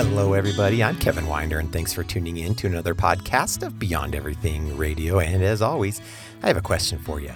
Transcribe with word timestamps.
Hello, 0.00 0.34
everybody. 0.34 0.80
I'm 0.80 0.96
Kevin 0.96 1.26
Winder, 1.26 1.58
and 1.58 1.72
thanks 1.72 1.92
for 1.92 2.04
tuning 2.04 2.36
in 2.36 2.54
to 2.54 2.68
another 2.68 2.94
podcast 2.94 3.66
of 3.66 3.80
Beyond 3.80 4.14
Everything 4.14 4.76
Radio. 4.76 5.18
And 5.18 5.42
as 5.42 5.60
always, 5.60 6.00
I 6.40 6.46
have 6.46 6.56
a 6.56 6.60
question 6.60 7.00
for 7.00 7.18
you. 7.20 7.32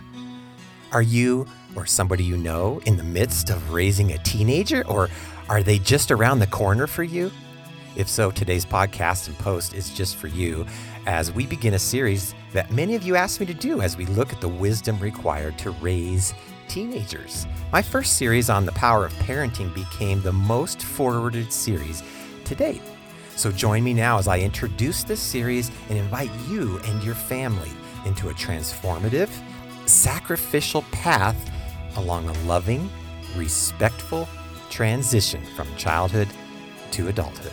Are 0.92 1.02
you 1.02 1.48
or 1.74 1.86
somebody 1.86 2.22
you 2.22 2.36
know 2.36 2.80
in 2.86 2.96
the 2.96 3.02
midst 3.02 3.50
of 3.50 3.72
raising 3.72 4.12
a 4.12 4.18
teenager, 4.18 4.86
or 4.86 5.08
are 5.48 5.64
they 5.64 5.80
just 5.80 6.12
around 6.12 6.38
the 6.38 6.46
corner 6.46 6.86
for 6.86 7.02
you? 7.02 7.32
If 7.96 8.08
so, 8.08 8.30
today's 8.30 8.64
podcast 8.64 9.26
and 9.26 9.36
post 9.38 9.74
is 9.74 9.90
just 9.90 10.14
for 10.14 10.28
you 10.28 10.64
as 11.06 11.32
we 11.32 11.46
begin 11.46 11.74
a 11.74 11.80
series 11.80 12.32
that 12.52 12.70
many 12.70 12.94
of 12.94 13.02
you 13.02 13.16
asked 13.16 13.40
me 13.40 13.46
to 13.46 13.54
do 13.54 13.80
as 13.80 13.96
we 13.96 14.06
look 14.06 14.32
at 14.32 14.40
the 14.40 14.48
wisdom 14.48 15.00
required 15.00 15.58
to 15.58 15.72
raise 15.72 16.32
teenagers. 16.68 17.44
My 17.72 17.82
first 17.82 18.18
series 18.18 18.48
on 18.48 18.66
the 18.66 18.72
power 18.72 19.04
of 19.04 19.12
parenting 19.14 19.74
became 19.74 20.22
the 20.22 20.32
most 20.32 20.80
forwarded 20.80 21.52
series 21.52 22.04
to 22.52 22.72
date. 22.72 22.82
So 23.36 23.50
join 23.50 23.82
me 23.82 23.94
now 23.94 24.18
as 24.18 24.28
I 24.28 24.38
introduce 24.38 25.04
this 25.04 25.20
series 25.20 25.70
and 25.88 25.98
invite 25.98 26.30
you 26.48 26.78
and 26.84 27.02
your 27.02 27.14
family 27.14 27.70
into 28.04 28.28
a 28.28 28.34
transformative, 28.34 29.30
sacrificial 29.86 30.82
path 30.92 31.50
along 31.96 32.28
a 32.28 32.32
loving, 32.44 32.90
respectful 33.36 34.28
transition 34.70 35.42
from 35.56 35.74
childhood 35.76 36.28
to 36.92 37.08
adulthood. 37.08 37.52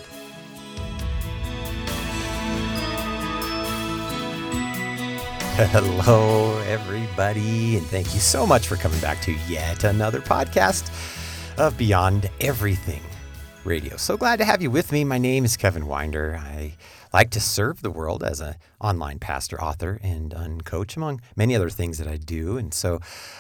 Hello, 5.71 6.57
everybody, 6.68 7.77
and 7.77 7.85
thank 7.88 8.13
you 8.13 8.21
so 8.21 8.48
much 8.48 8.68
for 8.68 8.77
coming 8.77 8.99
back 9.02 9.21
to 9.23 9.34
yet 9.48 9.84
another 9.84 10.21
podcast 10.21 10.90
of 11.57 11.77
Beyond 11.77 12.29
Everything 12.40 13.02
Radio. 13.66 13.98
So 13.98 14.18
glad 14.18 14.38
to 14.38 14.45
have 14.45 14.62
you 14.62 14.72
with 14.72 14.91
me. 14.91 15.04
My 15.04 15.18
name 15.18 15.43
is 15.46 15.57
Kevin 15.57 15.85
Winder. 15.85 16.40
I 16.41 16.76
like 17.13 17.29
to 17.32 17.40
serve 17.40 17.82
the 17.82 17.91
world 17.91 18.24
as 18.24 18.40
an 18.40 18.55
online 18.79 19.20
pastor, 19.20 19.62
author, 19.62 19.99
and 20.02 20.32
uncoach, 20.32 20.96
among 20.96 21.21
many 21.35 21.55
other 21.55 21.70
things 21.70 21.98
that 21.98 22.07
I 22.07 22.18
do. 22.18 22.57
And 22.57 22.74
so 22.74 22.99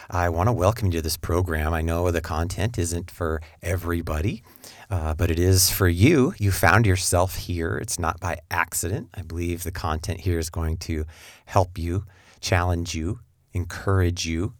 I 0.09 0.29
want 0.29 0.47
to 0.47 0.53
welcome 0.53 0.87
you 0.87 0.93
to 0.93 1.01
this 1.01 1.17
program. 1.17 1.73
I 1.73 1.81
know 1.81 2.11
the 2.11 2.21
content 2.21 2.77
isn't 2.77 3.09
for 3.09 3.41
everybody. 3.61 4.43
Uh, 4.89 5.13
but 5.13 5.29
it 5.29 5.37
is 5.37 5.69
for 5.69 5.87
you. 5.87 6.33
You 6.39 6.51
found 6.51 6.87
yourself 6.87 7.35
here. 7.35 7.77
It's 7.77 7.99
not 7.99 8.19
by 8.19 8.39
accident. 8.49 9.09
I 9.13 9.21
believe 9.21 9.63
the 9.63 9.71
content 9.71 10.21
here 10.21 10.39
is 10.39 10.49
going 10.49 10.77
to 10.77 11.05
help 11.45 11.77
you, 11.77 12.05
challenge 12.41 12.95
you, 12.95 13.19
encourage 13.53 14.25
you, 14.25 14.55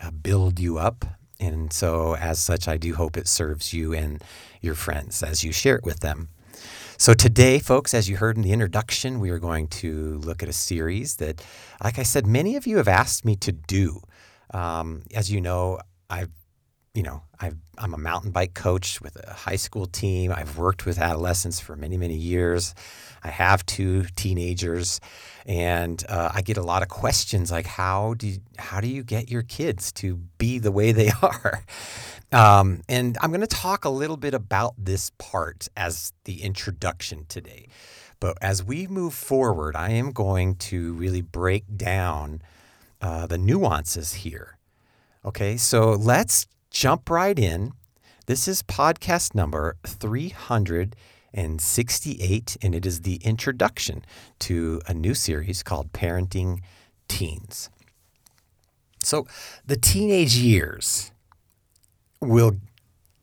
uh, 0.00 0.12
build 0.12 0.60
you 0.60 0.78
up. 0.78 1.04
And 1.44 1.72
so, 1.72 2.16
as 2.16 2.38
such, 2.38 2.66
I 2.68 2.76
do 2.76 2.94
hope 2.94 3.16
it 3.16 3.28
serves 3.28 3.72
you 3.72 3.92
and 3.92 4.22
your 4.60 4.74
friends 4.74 5.22
as 5.22 5.44
you 5.44 5.52
share 5.52 5.76
it 5.76 5.84
with 5.84 6.00
them. 6.00 6.28
So, 6.96 7.12
today, 7.12 7.58
folks, 7.58 7.92
as 7.92 8.08
you 8.08 8.16
heard 8.16 8.36
in 8.36 8.42
the 8.42 8.52
introduction, 8.52 9.20
we 9.20 9.30
are 9.30 9.38
going 9.38 9.68
to 9.68 10.18
look 10.18 10.42
at 10.42 10.48
a 10.48 10.52
series 10.52 11.16
that, 11.16 11.44
like 11.82 11.98
I 11.98 12.02
said, 12.02 12.26
many 12.26 12.56
of 12.56 12.66
you 12.66 12.76
have 12.78 12.88
asked 12.88 13.24
me 13.24 13.36
to 13.36 13.52
do. 13.52 14.00
Um, 14.52 15.02
as 15.14 15.30
you 15.30 15.40
know, 15.40 15.80
I've 16.08 16.30
you 16.94 17.02
know, 17.02 17.22
i 17.40 17.50
am 17.78 17.92
a 17.92 17.98
mountain 17.98 18.30
bike 18.30 18.54
coach 18.54 19.00
with 19.00 19.16
a 19.16 19.32
high 19.32 19.56
school 19.56 19.86
team. 19.86 20.32
I've 20.32 20.56
worked 20.56 20.86
with 20.86 20.98
adolescents 20.98 21.58
for 21.58 21.74
many, 21.74 21.96
many 21.96 22.14
years. 22.14 22.72
I 23.24 23.30
have 23.30 23.66
two 23.66 24.04
teenagers, 24.14 25.00
and 25.44 26.02
uh, 26.08 26.30
I 26.32 26.42
get 26.42 26.56
a 26.56 26.62
lot 26.62 26.82
of 26.82 26.88
questions 26.88 27.50
like, 27.50 27.66
"How 27.66 28.14
do 28.14 28.28
you, 28.28 28.38
how 28.58 28.80
do 28.80 28.86
you 28.86 29.02
get 29.02 29.28
your 29.28 29.42
kids 29.42 29.90
to 29.92 30.16
be 30.38 30.60
the 30.60 30.70
way 30.70 30.92
they 30.92 31.10
are?" 31.22 31.64
Um, 32.30 32.82
and 32.88 33.18
I'm 33.20 33.30
going 33.30 33.40
to 33.40 33.46
talk 33.48 33.84
a 33.84 33.90
little 33.90 34.16
bit 34.16 34.32
about 34.32 34.74
this 34.78 35.10
part 35.18 35.68
as 35.76 36.12
the 36.24 36.42
introduction 36.42 37.26
today. 37.28 37.66
But 38.20 38.38
as 38.40 38.62
we 38.62 38.86
move 38.86 39.14
forward, 39.14 39.74
I 39.74 39.90
am 39.90 40.12
going 40.12 40.54
to 40.56 40.92
really 40.94 41.22
break 41.22 41.64
down 41.76 42.40
uh, 43.00 43.26
the 43.26 43.36
nuances 43.38 44.14
here. 44.14 44.58
Okay, 45.24 45.56
so 45.56 45.92
let's 45.92 46.46
jump 46.74 47.08
right 47.08 47.38
in. 47.38 47.72
This 48.26 48.46
is 48.48 48.64
podcast 48.64 49.32
number 49.34 49.76
368, 49.86 52.56
and 52.60 52.74
it 52.74 52.84
is 52.84 53.02
the 53.02 53.20
introduction 53.22 54.04
to 54.40 54.82
a 54.88 54.92
new 54.92 55.14
series 55.14 55.62
called 55.62 55.92
Parenting 55.92 56.58
Teens. 57.06 57.70
So, 58.98 59.28
the 59.64 59.76
teenage 59.76 60.36
years 60.36 61.12
will 62.20 62.56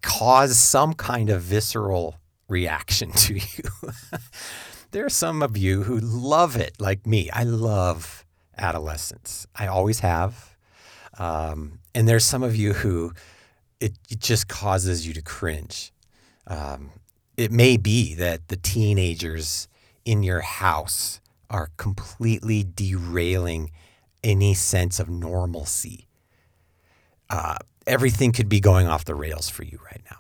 cause 0.02 0.58
some 0.58 0.94
kind 0.94 1.30
of 1.30 1.42
visceral 1.42 2.16
reaction 2.48 3.12
to 3.16 3.34
you. 3.34 3.64
there 4.92 5.06
are 5.06 5.10
some 5.10 5.44
of 5.44 5.58
you 5.58 5.84
who 5.84 6.00
love 6.00 6.56
it, 6.56 6.80
like 6.80 7.06
me. 7.06 7.30
I 7.32 7.44
love 7.44 8.26
adolescence, 8.58 9.46
I 9.58 9.68
always 9.68 10.00
have. 10.00 10.56
Um, 11.18 11.80
and 11.94 12.08
there's 12.08 12.24
some 12.24 12.44
of 12.44 12.56
you 12.56 12.72
who 12.72 13.12
it, 13.82 13.94
it 14.10 14.20
just 14.20 14.48
causes 14.48 15.06
you 15.08 15.14
to 15.14 15.22
cringe. 15.22 15.92
Um, 16.48 16.92
it 17.36 17.52
may 17.52 17.76
be 17.76 18.14
that 18.16 18.48
the 18.48 18.56
teenagers 18.56 19.68
in 20.06 20.24
your 20.24 20.42
house 20.42 21.20
are 21.50 21.72
completely 21.78 22.64
derailing 22.64 23.72
any 24.24 24.54
sense 24.54 25.00
of 25.00 25.10
normalcy. 25.10 26.08
Uh, 27.30 27.58
everything 27.88 28.32
could 28.32 28.48
be 28.48 28.60
going 28.60 28.88
off 28.88 29.04
the 29.04 29.16
rails 29.16 29.50
for 29.50 29.64
you 29.64 29.80
right 29.86 30.02
now. 30.10 30.18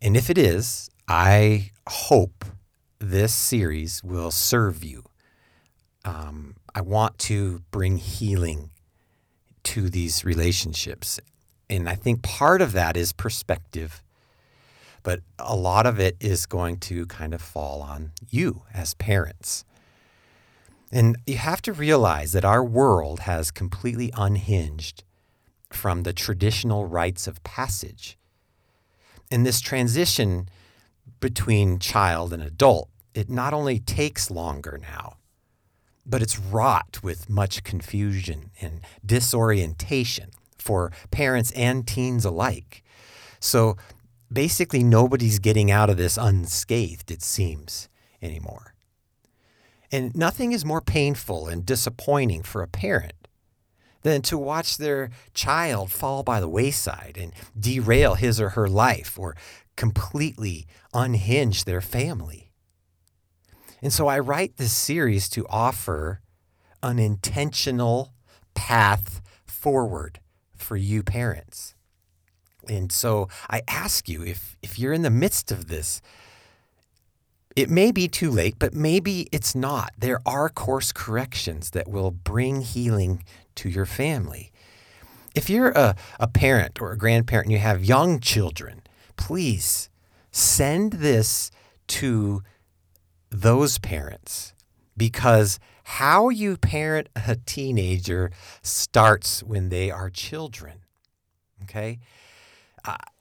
And 0.00 0.16
if 0.16 0.30
it 0.30 0.38
is, 0.38 0.88
I 1.06 1.70
hope 1.88 2.44
this 2.98 3.34
series 3.34 4.02
will 4.02 4.30
serve 4.30 4.82
you. 4.82 5.04
Um, 6.04 6.56
I 6.74 6.80
want 6.80 7.18
to 7.18 7.60
bring 7.70 7.98
healing 7.98 8.70
to 9.64 9.90
these 9.90 10.24
relationships 10.24 11.20
and 11.68 11.88
I 11.88 11.94
think 11.94 12.22
part 12.22 12.60
of 12.60 12.72
that 12.72 12.96
is 12.96 13.12
perspective, 13.12 14.02
but 15.02 15.20
a 15.38 15.56
lot 15.56 15.86
of 15.86 15.98
it 15.98 16.16
is 16.20 16.46
going 16.46 16.78
to 16.78 17.06
kind 17.06 17.34
of 17.34 17.42
fall 17.42 17.82
on 17.82 18.12
you 18.28 18.62
as 18.72 18.94
parents. 18.94 19.64
And 20.92 21.16
you 21.26 21.36
have 21.36 21.62
to 21.62 21.72
realize 21.72 22.32
that 22.32 22.44
our 22.44 22.62
world 22.62 23.20
has 23.20 23.50
completely 23.50 24.12
unhinged 24.16 25.02
from 25.70 26.02
the 26.02 26.12
traditional 26.12 26.86
rites 26.86 27.26
of 27.26 27.42
passage. 27.42 28.16
And 29.30 29.44
this 29.44 29.60
transition 29.60 30.48
between 31.20 31.78
child 31.78 32.32
and 32.32 32.42
adult, 32.42 32.88
it 33.14 33.28
not 33.28 33.52
only 33.52 33.78
takes 33.80 34.30
longer 34.30 34.78
now, 34.80 35.16
but 36.06 36.22
it's 36.22 36.38
wrought 36.38 37.00
with 37.02 37.30
much 37.30 37.64
confusion 37.64 38.50
and 38.60 38.80
disorientation 39.04 40.30
for 40.64 40.90
parents 41.10 41.50
and 41.52 41.86
teens 41.86 42.24
alike. 42.24 42.82
So 43.38 43.76
basically, 44.32 44.82
nobody's 44.82 45.38
getting 45.38 45.70
out 45.70 45.90
of 45.90 45.98
this 45.98 46.16
unscathed, 46.16 47.10
it 47.10 47.22
seems, 47.22 47.90
anymore. 48.22 48.74
And 49.92 50.16
nothing 50.16 50.52
is 50.52 50.64
more 50.64 50.80
painful 50.80 51.46
and 51.48 51.66
disappointing 51.66 52.42
for 52.42 52.62
a 52.62 52.66
parent 52.66 53.28
than 54.02 54.22
to 54.22 54.38
watch 54.38 54.78
their 54.78 55.10
child 55.34 55.92
fall 55.92 56.22
by 56.22 56.40
the 56.40 56.48
wayside 56.48 57.16
and 57.20 57.32
derail 57.58 58.14
his 58.14 58.40
or 58.40 58.50
her 58.50 58.68
life 58.68 59.18
or 59.18 59.36
completely 59.76 60.66
unhinge 60.92 61.64
their 61.64 61.80
family. 61.80 62.50
And 63.82 63.92
so 63.92 64.06
I 64.06 64.18
write 64.18 64.56
this 64.56 64.72
series 64.72 65.28
to 65.30 65.46
offer 65.48 66.20
an 66.82 66.98
intentional 66.98 68.14
path 68.54 69.20
forward 69.46 70.20
for 70.64 70.76
you 70.76 71.02
parents. 71.02 71.74
And 72.68 72.90
so 72.90 73.28
I 73.50 73.60
ask 73.68 74.08
you 74.08 74.24
if, 74.24 74.56
if 74.62 74.78
you're 74.78 74.94
in 74.94 75.02
the 75.02 75.10
midst 75.10 75.52
of 75.52 75.68
this, 75.68 76.00
it 77.54 77.70
may 77.70 77.92
be 77.92 78.08
too 78.08 78.30
late, 78.30 78.56
but 78.58 78.74
maybe 78.74 79.28
it's 79.30 79.54
not. 79.54 79.92
There 79.96 80.20
are 80.26 80.48
course 80.48 80.90
corrections 80.90 81.70
that 81.70 81.86
will 81.86 82.10
bring 82.10 82.62
healing 82.62 83.22
to 83.56 83.68
your 83.68 83.86
family. 83.86 84.50
If 85.34 85.50
you're 85.50 85.70
a, 85.70 85.94
a 86.18 86.26
parent 86.26 86.80
or 86.80 86.92
a 86.92 86.98
grandparent 86.98 87.46
and 87.46 87.52
you 87.52 87.58
have 87.58 87.84
young 87.84 88.18
children, 88.18 88.82
please 89.16 89.90
send 90.32 90.94
this 90.94 91.50
to 91.86 92.42
those 93.30 93.78
parents 93.78 94.54
because 94.96 95.58
how 95.84 96.28
you 96.30 96.56
parent 96.56 97.08
a 97.14 97.36
teenager 97.36 98.30
starts 98.62 99.42
when 99.42 99.68
they 99.68 99.90
are 99.90 100.10
children. 100.10 100.80
Okay? 101.62 102.00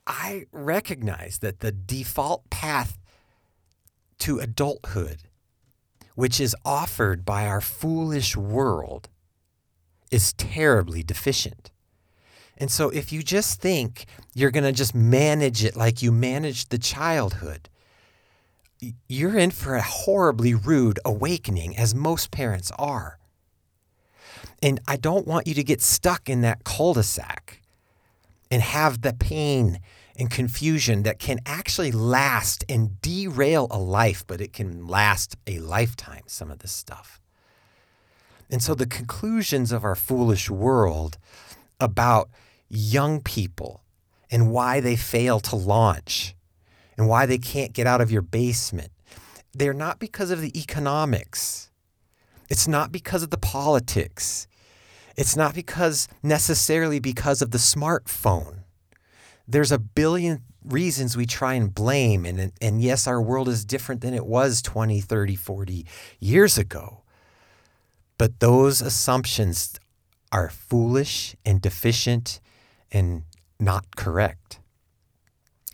I 0.06 0.46
recognize 0.52 1.40
that 1.40 1.60
the 1.60 1.72
default 1.72 2.50
path 2.50 2.98
to 4.20 4.40
adulthood, 4.40 5.24
which 6.16 6.40
is 6.40 6.56
offered 6.66 7.24
by 7.26 7.46
our 7.46 7.62
foolish 7.62 8.36
world, 8.36 9.10
is 10.12 10.34
terribly 10.34 11.04
deficient. 11.04 11.72
And 12.58 12.70
so, 12.70 12.90
if 12.90 13.12
you 13.12 13.24
just 13.24 13.62
think 13.62 14.06
you're 14.34 14.52
going 14.52 14.64
to 14.64 14.72
just 14.72 14.94
manage 14.94 15.64
it 15.64 15.76
like 15.76 16.02
you 16.02 16.12
managed 16.12 16.70
the 16.70 16.78
childhood, 16.78 17.68
you're 19.08 19.38
in 19.38 19.52
for 19.52 19.76
a 19.76 19.82
horribly 19.82 20.54
rude 20.54 21.00
awakening, 21.06 21.78
as 21.78 21.94
most 21.94 22.32
parents 22.32 22.72
are. 22.78 23.18
And 24.62 24.80
I 24.88 24.96
don't 24.96 25.28
want 25.28 25.48
you 25.48 25.54
to 25.56 25.64
get 25.64 25.82
stuck 25.82 26.30
in 26.30 26.42
that 26.42 26.64
cul 26.64 26.94
de 26.94 27.04
sac 27.04 27.62
and 28.50 28.62
have 28.62 29.02
the 29.02 29.14
pain 29.14 29.80
and 30.16 30.30
confusion 30.30 31.04
that 31.04 31.20
can 31.20 31.40
actually 31.46 31.92
last 31.92 32.64
and 32.70 33.02
derail 33.02 33.68
a 33.72 33.80
life, 33.80 34.24
but 34.28 34.42
it 34.42 34.54
can 34.54 34.88
last 34.88 35.36
a 35.48 35.60
lifetime, 35.60 36.24
some 36.28 36.52
of 36.52 36.60
this 36.60 36.72
stuff. 36.72 37.20
And 38.50 38.62
so 38.62 38.76
the 38.76 38.86
conclusions 38.86 39.72
of 39.72 39.84
our 39.84 39.96
foolish 39.96 40.50
world 40.50 41.18
about 41.80 42.30
young 42.70 43.22
people 43.22 43.82
and 44.30 44.52
why 44.52 44.80
they 44.80 44.96
fail 44.96 45.40
to 45.40 45.56
launch 45.56 46.36
and 46.98 47.08
why 47.08 47.26
they 47.26 47.38
can't 47.38 47.74
get 47.74 47.88
out 47.88 48.02
of 48.02 48.12
your 48.12 48.22
basement, 48.22 48.92
they're 49.54 49.74
not 49.74 50.00
because 50.00 50.32
of 50.32 50.42
the 50.42 50.58
economics. 50.60 51.72
It's 52.50 52.68
not 52.68 52.92
because 52.92 53.24
of 53.24 53.30
the 53.30 53.38
politics. 53.38 54.48
It's 55.16 55.36
not 55.36 55.54
because 55.54 56.08
necessarily 56.22 57.00
because 57.00 57.42
of 57.42 57.52
the 57.52 57.58
smartphone. 57.58 58.60
There's 59.48 59.72
a 59.72 59.80
billion 59.80 60.44
reasons 60.64 61.18
we 61.18 61.26
try 61.26 61.56
and 61.56 61.74
blame 61.76 62.26
and 62.26 62.54
and 62.62 62.82
yes 62.82 63.06
our 63.06 63.22
world 63.22 63.50
is 63.50 63.66
different 63.66 64.00
than 64.00 64.14
it 64.14 64.26
was 64.26 64.62
20, 64.62 65.02
30, 65.02 65.36
40 65.36 65.86
years 66.20 66.58
ago. 66.58 67.04
But 68.18 68.40
those 68.40 68.82
assumptions 68.82 69.80
are 70.32 70.50
foolish 70.50 71.36
and 71.46 71.62
deficient 71.62 72.40
and 72.92 73.24
not 73.60 73.96
correct. 73.96 74.60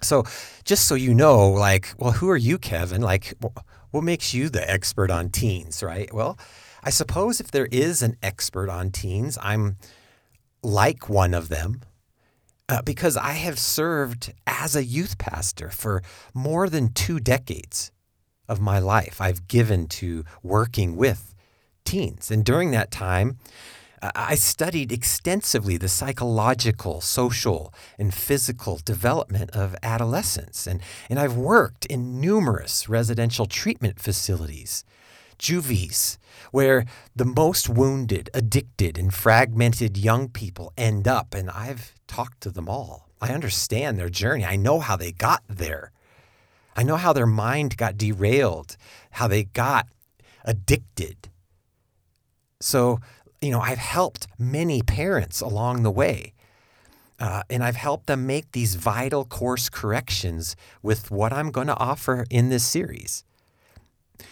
So, 0.02 0.24
just 0.64 0.88
so 0.88 0.96
you 0.96 1.14
know, 1.14 1.50
like, 1.50 1.94
well, 1.98 2.14
who 2.14 2.30
are 2.30 2.38
you, 2.38 2.58
Kevin? 2.58 3.02
Like, 3.02 3.34
what 3.92 4.04
makes 4.04 4.34
you 4.34 4.50
the 4.50 4.70
expert 4.70 5.12
on 5.12 5.30
teens, 5.30 5.84
right? 5.84 6.14
Well, 6.14 6.38
I 6.84 6.90
suppose 6.90 7.40
if 7.40 7.52
there 7.52 7.68
is 7.72 8.02
an 8.02 8.16
expert 8.24 8.70
on 8.70 8.92
teens, 8.92 9.38
I'm 9.42 9.78
like 10.64 11.10
one 11.10 11.34
of 11.34 11.50
them 11.50 11.82
uh, 12.70 12.82
because 12.84 13.18
I 13.18 13.32
have 13.32 13.58
served 13.60 14.34
as 14.46 14.76
a 14.76 14.84
youth 14.84 15.18
pastor 15.18 15.70
for 15.70 16.04
more 16.34 16.70
than 16.70 16.94
two 16.94 17.20
decades 17.20 17.92
of 18.48 18.62
my 18.62 18.80
life. 18.80 19.20
I've 19.20 19.48
given 19.48 19.88
to 19.88 20.24
working 20.44 20.96
with 20.96 21.34
teens. 21.84 22.30
And 22.32 22.46
during 22.46 22.72
that 22.72 22.92
time, 22.92 23.38
I 24.02 24.36
studied 24.36 24.92
extensively 24.92 25.78
the 25.78 25.90
psychological, 25.90 27.02
social, 27.02 27.74
and 27.98 28.14
physical 28.14 28.80
development 28.84 29.52
of 29.52 29.76
adolescents. 29.84 30.68
And, 30.68 30.82
and 31.10 31.20
I've 31.20 31.36
worked 31.36 31.86
in 31.86 32.22
numerous 32.22 32.88
residential 32.88 33.46
treatment 33.46 34.00
facilities, 34.00 34.86
juvies, 35.38 36.18
where 36.52 36.86
the 37.16 37.26
most 37.26 37.70
wounded, 37.70 38.30
addicted, 38.34 38.98
and 38.98 39.14
fragmented 39.14 39.98
young 39.98 40.30
people 40.30 40.72
end 40.78 41.08
up. 41.08 41.34
And 41.34 41.50
I've 41.50 41.94
talked 42.08 42.42
to 42.42 42.52
them 42.52 42.70
all. 42.70 43.10
I 43.22 43.34
understand 43.34 43.98
their 44.00 44.10
journey. 44.10 44.46
I 44.46 44.56
know 44.56 44.80
how 44.80 44.96
they 44.96 45.12
got 45.12 45.44
there. 45.50 45.92
I 46.76 46.84
know 46.84 46.96
how 46.96 47.12
their 47.12 47.26
mind 47.26 47.76
got 47.76 47.98
derailed, 47.98 48.78
how 49.12 49.28
they 49.28 49.44
got 49.44 49.88
addicted. 50.46 51.30
So, 52.62 53.00
you 53.42 53.52
know, 53.52 53.62
I've 53.62 53.78
helped 53.78 54.28
many 54.38 54.82
parents 54.82 55.42
along 55.42 55.84
the 55.84 55.92
way. 55.92 56.34
Uh, 57.20 57.44
and 57.50 57.64
I've 57.64 57.76
helped 57.76 58.08
them 58.08 58.26
make 58.26 58.54
these 58.54 58.76
vital 58.76 59.26
course 59.26 59.70
corrections 59.70 60.56
with 60.82 61.12
what 61.12 61.34
I'm 61.34 61.52
going 61.52 61.68
to 61.68 61.78
offer 61.78 62.26
in 62.30 62.50
this 62.50 62.64
series. 62.64 63.26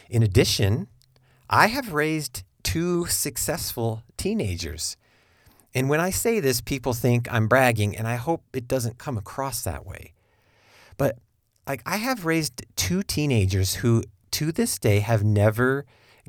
In 0.09 0.23
addition, 0.23 0.87
I 1.49 1.67
have 1.67 1.93
raised 1.93 2.43
two 2.63 3.05
successful 3.07 4.03
teenagers. 4.15 4.95
And 5.73 5.89
when 5.89 5.99
I 5.99 6.11
say 6.11 6.39
this, 6.39 6.61
people 6.61 6.93
think 6.93 7.31
I'm 7.31 7.47
bragging, 7.47 7.95
and 7.95 8.07
I 8.07 8.15
hope 8.15 8.43
it 8.53 8.67
doesn't 8.67 8.97
come 8.97 9.17
across 9.17 9.63
that 9.63 9.85
way. 9.85 10.13
But 10.97 11.17
like 11.67 11.81
I 11.85 11.97
have 11.97 12.25
raised 12.25 12.65
two 12.75 13.03
teenagers 13.03 13.75
who 13.75 14.03
to 14.31 14.51
this 14.51 14.79
day 14.79 14.99
have 14.99 15.23
never 15.23 15.85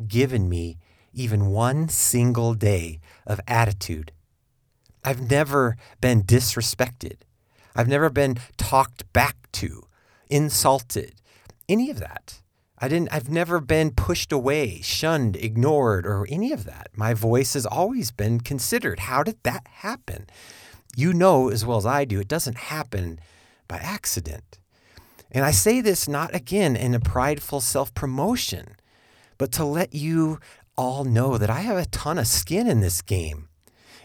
given 0.06 0.48
me 0.48 0.78
even 1.18 1.46
one 1.46 1.88
single 1.88 2.54
day 2.54 3.00
of 3.26 3.40
attitude. 3.48 4.12
I've 5.04 5.30
never 5.30 5.76
been 6.00 6.22
disrespected. 6.22 7.18
I've 7.74 7.88
never 7.88 8.10
been 8.10 8.38
talked 8.56 9.12
back 9.12 9.36
to, 9.52 9.82
insulted, 10.28 11.14
any 11.68 11.90
of 11.90 11.98
that. 11.98 12.40
I 12.80 12.86
didn't 12.86 13.12
I've 13.12 13.28
never 13.28 13.60
been 13.60 13.90
pushed 13.90 14.32
away, 14.32 14.80
shunned, 14.82 15.36
ignored 15.36 16.06
or 16.06 16.26
any 16.28 16.52
of 16.52 16.64
that. 16.64 16.90
My 16.94 17.12
voice 17.12 17.54
has 17.54 17.66
always 17.66 18.12
been 18.12 18.40
considered. 18.40 19.00
How 19.00 19.24
did 19.24 19.42
that 19.42 19.66
happen? 19.66 20.26
You 20.96 21.12
know 21.12 21.48
as 21.48 21.66
well 21.66 21.78
as 21.78 21.86
I 21.86 22.04
do, 22.04 22.20
it 22.20 22.28
doesn't 22.28 22.56
happen 22.56 23.18
by 23.66 23.78
accident. 23.78 24.58
And 25.32 25.44
I 25.44 25.50
say 25.50 25.80
this 25.80 26.08
not 26.08 26.34
again 26.34 26.76
in 26.76 26.94
a 26.94 27.00
prideful 27.00 27.60
self-promotion, 27.60 28.76
but 29.36 29.52
to 29.52 29.64
let 29.64 29.94
you 29.94 30.38
all 30.78 31.04
know 31.04 31.36
that 31.36 31.50
I 31.50 31.60
have 31.60 31.76
a 31.76 31.86
ton 31.86 32.16
of 32.18 32.28
skin 32.28 32.68
in 32.68 32.80
this 32.80 33.02
game. 33.02 33.48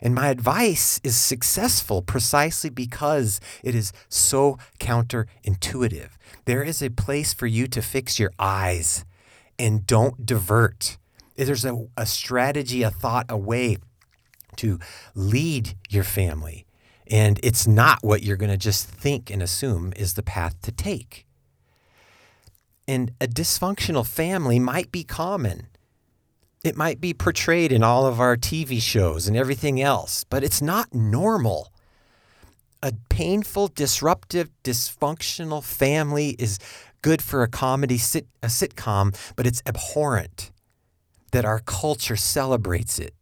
And 0.01 0.13
my 0.13 0.27
advice 0.27 0.99
is 1.03 1.15
successful 1.15 2.01
precisely 2.01 2.69
because 2.69 3.39
it 3.63 3.73
is 3.73 3.93
so 4.09 4.57
counterintuitive. 4.79 6.09
There 6.43 6.63
is 6.63 6.81
a 6.81 6.89
place 6.89 7.33
for 7.33 7.47
you 7.47 7.67
to 7.67 7.81
fix 7.81 8.19
your 8.19 8.31
eyes 8.37 9.05
and 9.57 9.87
don't 9.87 10.25
divert. 10.25 10.97
There's 11.37 11.63
a, 11.63 11.85
a 11.95 12.05
strategy, 12.05 12.83
a 12.83 12.89
thought, 12.89 13.27
a 13.29 13.37
way 13.37 13.77
to 14.57 14.79
lead 15.15 15.75
your 15.89 16.03
family. 16.03 16.65
And 17.09 17.39
it's 17.43 17.67
not 17.67 17.99
what 18.01 18.23
you're 18.23 18.37
going 18.37 18.51
to 18.51 18.57
just 18.57 18.87
think 18.87 19.29
and 19.29 19.41
assume 19.41 19.93
is 19.95 20.15
the 20.15 20.23
path 20.23 20.61
to 20.63 20.71
take. 20.71 21.25
And 22.87 23.13
a 23.21 23.27
dysfunctional 23.27 24.05
family 24.05 24.59
might 24.59 24.91
be 24.91 25.03
common 25.05 25.67
it 26.63 26.77
might 26.77 27.01
be 27.01 27.13
portrayed 27.13 27.71
in 27.71 27.83
all 27.83 28.05
of 28.05 28.19
our 28.19 28.37
TV 28.37 28.81
shows 28.81 29.27
and 29.27 29.35
everything 29.35 29.81
else, 29.81 30.23
but 30.23 30.43
it's 30.43 30.61
not 30.61 30.93
normal. 30.93 31.71
A 32.81 32.93
painful, 33.09 33.67
disruptive, 33.67 34.49
dysfunctional 34.63 35.63
family 35.63 36.35
is 36.39 36.59
good 37.01 37.21
for 37.21 37.43
a 37.43 37.49
comedy 37.49 37.97
sit, 37.97 38.27
a 38.41 38.47
sitcom, 38.47 39.15
but 39.35 39.45
it's 39.45 39.61
abhorrent 39.65 40.51
that 41.31 41.45
our 41.45 41.59
culture 41.59 42.15
celebrates 42.15 42.97
it 42.97 43.13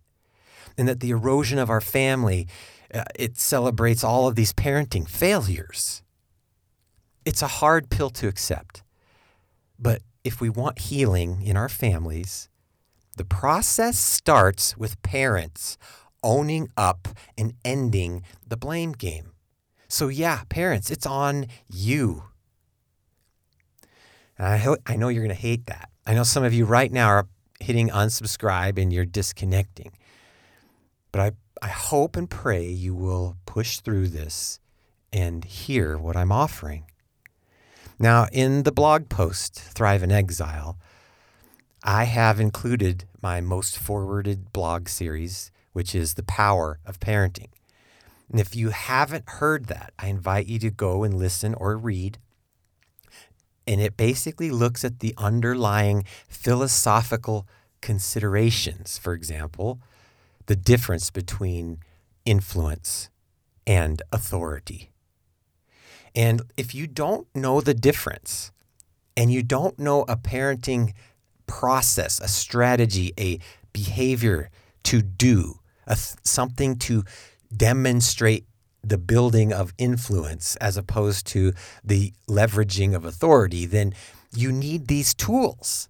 and 0.77 0.87
that 0.87 0.99
the 0.99 1.09
erosion 1.09 1.57
of 1.57 1.69
our 1.69 1.81
family 1.81 2.47
uh, 2.93 3.03
it 3.15 3.37
celebrates 3.37 4.03
all 4.03 4.27
of 4.27 4.35
these 4.35 4.53
parenting 4.53 5.07
failures. 5.07 6.03
It's 7.25 7.41
a 7.41 7.47
hard 7.47 7.89
pill 7.89 8.09
to 8.11 8.27
accept. 8.27 8.83
But 9.79 10.01
if 10.23 10.41
we 10.41 10.49
want 10.49 10.79
healing 10.79 11.41
in 11.41 11.55
our 11.55 11.69
families, 11.69 12.49
the 13.17 13.25
process 13.25 13.99
starts 13.99 14.77
with 14.77 15.01
parents 15.01 15.77
owning 16.23 16.69
up 16.77 17.07
and 17.37 17.53
ending 17.65 18.23
the 18.47 18.57
blame 18.57 18.93
game. 18.93 19.31
So, 19.87 20.07
yeah, 20.07 20.43
parents, 20.49 20.89
it's 20.89 21.05
on 21.05 21.47
you. 21.69 22.23
And 24.37 24.47
I, 24.47 24.57
ho- 24.57 24.77
I 24.85 24.95
know 24.95 25.09
you're 25.09 25.23
going 25.23 25.35
to 25.35 25.41
hate 25.41 25.65
that. 25.65 25.89
I 26.05 26.13
know 26.13 26.23
some 26.23 26.43
of 26.43 26.53
you 26.53 26.65
right 26.65 26.91
now 26.91 27.07
are 27.07 27.27
hitting 27.59 27.89
unsubscribe 27.89 28.81
and 28.81 28.91
you're 28.91 29.05
disconnecting. 29.05 29.91
But 31.11 31.21
I, 31.21 31.31
I 31.61 31.67
hope 31.67 32.15
and 32.15 32.29
pray 32.29 32.67
you 32.67 32.95
will 32.95 33.35
push 33.45 33.79
through 33.79 34.07
this 34.07 34.59
and 35.11 35.43
hear 35.43 35.97
what 35.97 36.15
I'm 36.15 36.31
offering. 36.31 36.85
Now, 37.99 38.27
in 38.31 38.63
the 38.63 38.71
blog 38.71 39.09
post, 39.09 39.59
Thrive 39.59 40.01
in 40.01 40.11
Exile, 40.11 40.77
I 41.83 42.03
have 42.03 42.39
included 42.39 43.05
my 43.21 43.41
most 43.41 43.77
forwarded 43.77 44.53
blog 44.53 44.87
series, 44.87 45.51
which 45.73 45.95
is 45.95 46.13
The 46.13 46.23
Power 46.23 46.79
of 46.85 46.99
Parenting. 46.99 47.49
And 48.29 48.39
if 48.39 48.55
you 48.55 48.69
haven't 48.69 49.27
heard 49.27 49.65
that, 49.65 49.91
I 49.97 50.07
invite 50.07 50.45
you 50.45 50.59
to 50.59 50.69
go 50.69 51.03
and 51.03 51.13
listen 51.13 51.55
or 51.55 51.75
read. 51.75 52.19
And 53.65 53.81
it 53.81 53.97
basically 53.97 54.51
looks 54.51 54.85
at 54.85 54.99
the 54.99 55.15
underlying 55.17 56.05
philosophical 56.27 57.47
considerations. 57.81 58.99
For 58.99 59.13
example, 59.13 59.79
the 60.45 60.55
difference 60.55 61.09
between 61.09 61.79
influence 62.25 63.09
and 63.65 64.03
authority. 64.11 64.91
And 66.13 66.43
if 66.57 66.75
you 66.75 66.85
don't 66.85 67.27
know 67.33 67.59
the 67.59 67.73
difference 67.73 68.51
and 69.17 69.31
you 69.31 69.43
don't 69.43 69.79
know 69.79 70.03
a 70.03 70.15
parenting 70.15 70.93
process, 71.51 72.21
a 72.21 72.29
strategy, 72.29 73.13
a 73.19 73.37
behavior 73.73 74.49
to 74.83 75.01
do, 75.01 75.59
a, 75.85 75.97
something 76.23 76.77
to 76.77 77.03
demonstrate 77.55 78.45
the 78.81 78.97
building 78.97 79.51
of 79.51 79.73
influence 79.77 80.55
as 80.55 80.77
opposed 80.77 81.27
to 81.27 81.51
the 81.83 82.13
leveraging 82.27 82.95
of 82.95 83.03
authority, 83.03 83.65
then 83.65 83.93
you 84.33 84.49
need 84.49 84.87
these 84.87 85.13
tools. 85.13 85.89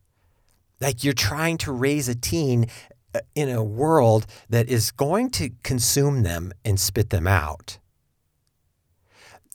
Like 0.80 1.04
you're 1.04 1.14
trying 1.14 1.60
to 1.60 1.72
raise 1.72 2.10
a 2.10 2.16
teen 2.16 2.66
uh, 3.14 3.20
in 3.36 3.50
a 3.50 3.64
world 3.64 4.26
that 4.50 4.68
is 4.68 4.90
going 4.90 5.30
to 5.32 5.52
consume 5.62 6.24
them 6.24 6.52
and 6.66 6.80
spit 6.80 7.12
them 7.12 7.28
out. 7.28 7.78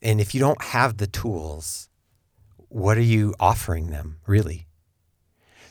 And 0.01 0.21
if 0.21 0.33
you 0.33 0.39
don't 0.39 0.61
have 0.61 0.97
the 0.97 1.07
tools, 1.07 1.89
what 2.69 2.97
are 2.97 3.01
you 3.15 3.35
offering 3.39 3.89
them, 3.89 4.17
really? 4.25 4.66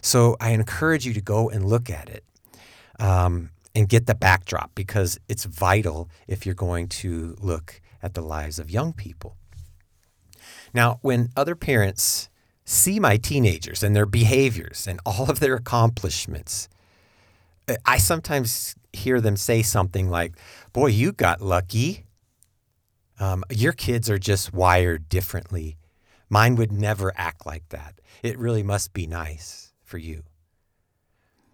So 0.06 0.36
I 0.38 0.50
encourage 0.50 1.04
you 1.04 1.12
to 1.14 1.20
go 1.20 1.50
and 1.50 1.64
look 1.64 1.90
at 1.90 2.08
it 2.08 2.22
um, 3.00 3.50
and 3.75 3.88
get 3.88 4.06
the 4.06 4.14
backdrop 4.14 4.72
because 4.76 5.18
it's 5.28 5.44
vital 5.46 6.08
if 6.28 6.46
you're 6.46 6.54
going 6.54 6.86
to 7.02 7.36
look 7.40 7.80
at 8.00 8.14
the 8.14 8.20
lives 8.20 8.60
of 8.60 8.70
young 8.70 8.92
people. 8.92 9.36
Now, 10.72 11.00
when 11.02 11.30
other 11.36 11.56
parents 11.56 12.28
see 12.64 13.00
my 13.00 13.16
teenagers 13.16 13.82
and 13.82 13.96
their 13.96 14.06
behaviors 14.06 14.86
and 14.86 15.00
all 15.04 15.28
of 15.28 15.40
their 15.40 15.56
accomplishments, 15.56 16.68
I 17.84 17.98
sometimes 17.98 18.76
hear 18.92 19.20
them 19.20 19.36
say 19.36 19.60
something 19.62 20.08
like, 20.08 20.36
Boy, 20.72 20.86
you 20.86 21.10
got 21.10 21.40
lucky. 21.40 22.06
Um, 23.18 23.42
your 23.50 23.72
kids 23.72 24.08
are 24.08 24.18
just 24.18 24.54
wired 24.54 25.08
differently. 25.08 25.78
Mine 26.30 26.54
would 26.54 26.70
never 26.70 27.12
act 27.16 27.44
like 27.44 27.68
that. 27.70 28.00
It 28.22 28.38
really 28.38 28.62
must 28.62 28.92
be 28.92 29.08
nice 29.08 29.65
for 29.87 29.99
you. 29.99 30.25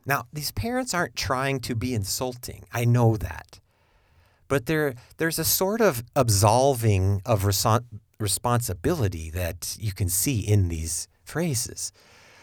Now, 0.05 0.25
these 0.33 0.51
parents 0.51 0.95
aren't 0.95 1.15
trying 1.15 1.61
to 1.61 1.77
be 1.77 1.95
insulting. 1.95 2.65
I 2.73 2.85
know 2.85 3.17
that. 3.17 3.61
But 4.49 4.67
there, 4.67 4.95
there's 5.19 5.39
a 5.39 5.45
sort 5.45 5.81
of 5.81 6.03
absolving 6.17 7.23
of 7.25 7.45
reson- 7.45 7.85
responsibility 8.19 9.31
that 9.31 9.77
you 9.79 9.93
can 9.93 10.09
see 10.09 10.41
in 10.41 10.69
these 10.69 11.07
phrases. 11.25 11.93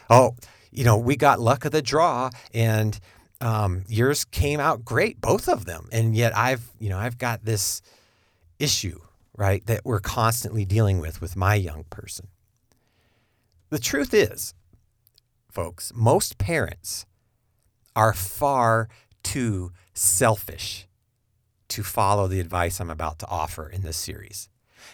Oh, 0.10 0.36
you 0.72 0.84
know, 0.84 0.98
we 0.98 1.16
got 1.16 1.40
luck 1.40 1.66
of 1.66 1.72
the 1.72 1.82
draw 1.82 2.30
and 2.54 3.00
um, 3.42 3.84
yours 3.88 4.26
came 4.26 4.60
out 4.60 4.86
great, 4.86 5.20
both 5.20 5.48
of 5.48 5.66
them. 5.66 5.90
And 5.92 6.16
yet 6.16 6.36
I've, 6.36 6.70
you 6.80 6.90
know, 6.90 6.98
I've 6.98 7.18
got 7.18 7.46
this 7.46 7.82
issue, 8.58 9.00
right, 9.38 9.66
that 9.66 9.82
we're 9.84 10.00
constantly 10.00 10.66
dealing 10.66 11.00
with 11.00 11.22
with 11.22 11.36
my 11.36 11.56
young 11.56 11.86
person. 11.90 12.28
The 13.70 13.80
truth 13.80 14.14
is, 14.14 14.54
folks, 15.50 15.92
most 15.96 16.38
parents 16.38 17.06
are 17.96 18.14
far 18.14 18.88
too 19.24 19.72
selfish 19.94 20.88
to 21.70 21.84
follow 21.84 22.28
the 22.28 22.40
advice 22.40 22.80
I'm 22.80 22.90
about 22.90 23.20
to 23.20 23.28
offer 23.28 23.70
in 23.70 23.82
this 23.82 23.98
series. 23.98 24.50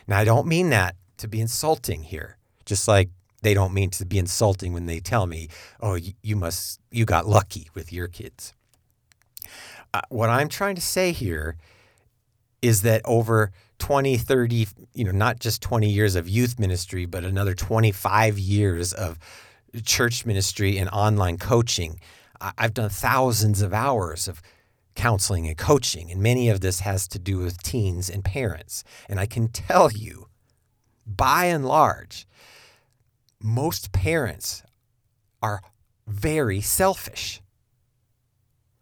Now, 0.07 0.17
I 0.17 0.25
don't 0.25 0.47
mean 0.47 0.69
that 0.71 0.95
to 1.17 1.27
be 1.27 1.39
insulting 1.39 2.03
here, 2.03 2.37
just 2.65 2.87
like 2.87 3.09
they 3.41 3.53
don't 3.53 3.73
mean 3.73 3.91
to 3.91 4.05
be 4.05 4.17
insulting 4.17 4.73
when 4.73 4.87
they 4.87 4.99
tell 4.99 5.27
me, 5.27 5.49
"Oh, 5.79 5.97
you, 6.21 6.35
must 6.35 6.79
you 6.91 7.05
got 7.05 7.27
lucky 7.27 7.69
with 7.73 7.93
your 7.93 8.07
kids." 8.07 8.53
Uh, 9.93 10.01
what 10.09 10.29
I'm 10.29 10.49
trying 10.49 10.75
to 10.75 10.81
say 10.81 11.11
here 11.11 11.55
is 12.61 12.81
that 12.81 13.01
over 13.05 13.51
20, 13.77 14.17
30, 14.17 14.67
you 14.93 15.05
know, 15.05 15.11
not 15.11 15.39
just 15.39 15.61
20 15.61 15.89
years 15.89 16.15
of 16.15 16.27
youth 16.27 16.59
ministry, 16.59 17.05
but 17.05 17.23
another 17.23 17.53
25 17.53 18.39
years 18.39 18.91
of 18.93 19.19
church 19.81 20.25
ministry 20.25 20.77
and 20.77 20.89
online 20.89 21.37
coaching, 21.37 21.99
I've 22.39 22.73
done 22.73 22.89
thousands 22.89 23.61
of 23.61 23.73
hours 23.73 24.27
of 24.27 24.41
counseling 24.95 25.47
and 25.47 25.57
coaching, 25.57 26.11
and 26.11 26.21
many 26.21 26.49
of 26.49 26.61
this 26.61 26.81
has 26.81 27.07
to 27.09 27.19
do 27.19 27.39
with 27.39 27.61
teens 27.61 28.09
and 28.09 28.23
parents. 28.23 28.83
And 29.09 29.19
I 29.19 29.25
can 29.25 29.49
tell 29.49 29.91
you, 29.91 30.27
by 31.05 31.45
and 31.45 31.65
large, 31.65 32.27
most 33.41 33.91
parents 33.91 34.63
are 35.41 35.61
very 36.07 36.61
selfish 36.61 37.41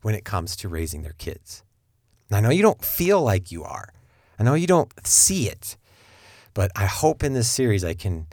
when 0.01 0.15
it 0.15 0.25
comes 0.25 0.55
to 0.57 0.69
raising 0.69 1.01
their 1.01 1.15
kids. 1.17 1.63
And 2.29 2.37
I 2.37 2.41
know 2.41 2.49
you 2.49 2.61
don't 2.61 2.83
feel 2.83 3.21
like 3.21 3.51
you 3.51 3.63
are. 3.63 3.93
I 4.39 4.43
know 4.43 4.53
you 4.53 4.67
don't 4.67 4.91
see 5.05 5.47
it. 5.47 5.77
But 6.53 6.71
I 6.75 6.85
hope 6.85 7.23
in 7.23 7.33
this 7.33 7.49
series 7.49 7.83
I 7.83 7.93
can 7.93 8.27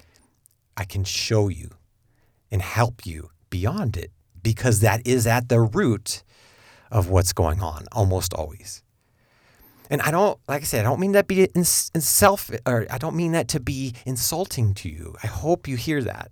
I 0.77 0.85
can 0.85 1.05
show 1.05 1.49
you 1.49 1.71
and 2.51 2.63
help 2.63 3.07
you 3.07 3.31
beyond 3.49 3.97
it 3.97 4.11
because 4.43 4.81
that 4.81 5.07
is 5.07 5.27
at 5.27 5.49
the 5.49 5.61
root 5.61 6.23
of 6.91 7.09
what's 7.09 7.33
going 7.33 7.61
on 7.61 7.87
almost 7.93 8.35
always. 8.35 8.83
And 9.91 10.01
I 10.03 10.11
don't, 10.13 10.39
like 10.49 10.63
I 10.63 10.65
said, 10.65 10.81
I 10.81 10.89
don't 10.89 11.01
mean 11.01 11.13
that 11.13 11.27
be 11.27 11.45
in, 11.45 11.51
in 11.57 11.65
self, 11.65 12.51
or 12.65 12.87
I 12.91 12.99
don't 12.99 13.17
mean 13.17 13.33
that 13.33 13.49
to 13.49 13.61
be 13.61 13.95
insulting 14.07 14.73
to 14.75 14.89
you. 14.89 15.17
I 15.23 15.27
hope 15.27 15.67
you 15.67 15.77
hear 15.77 16.03
that. 16.03 16.31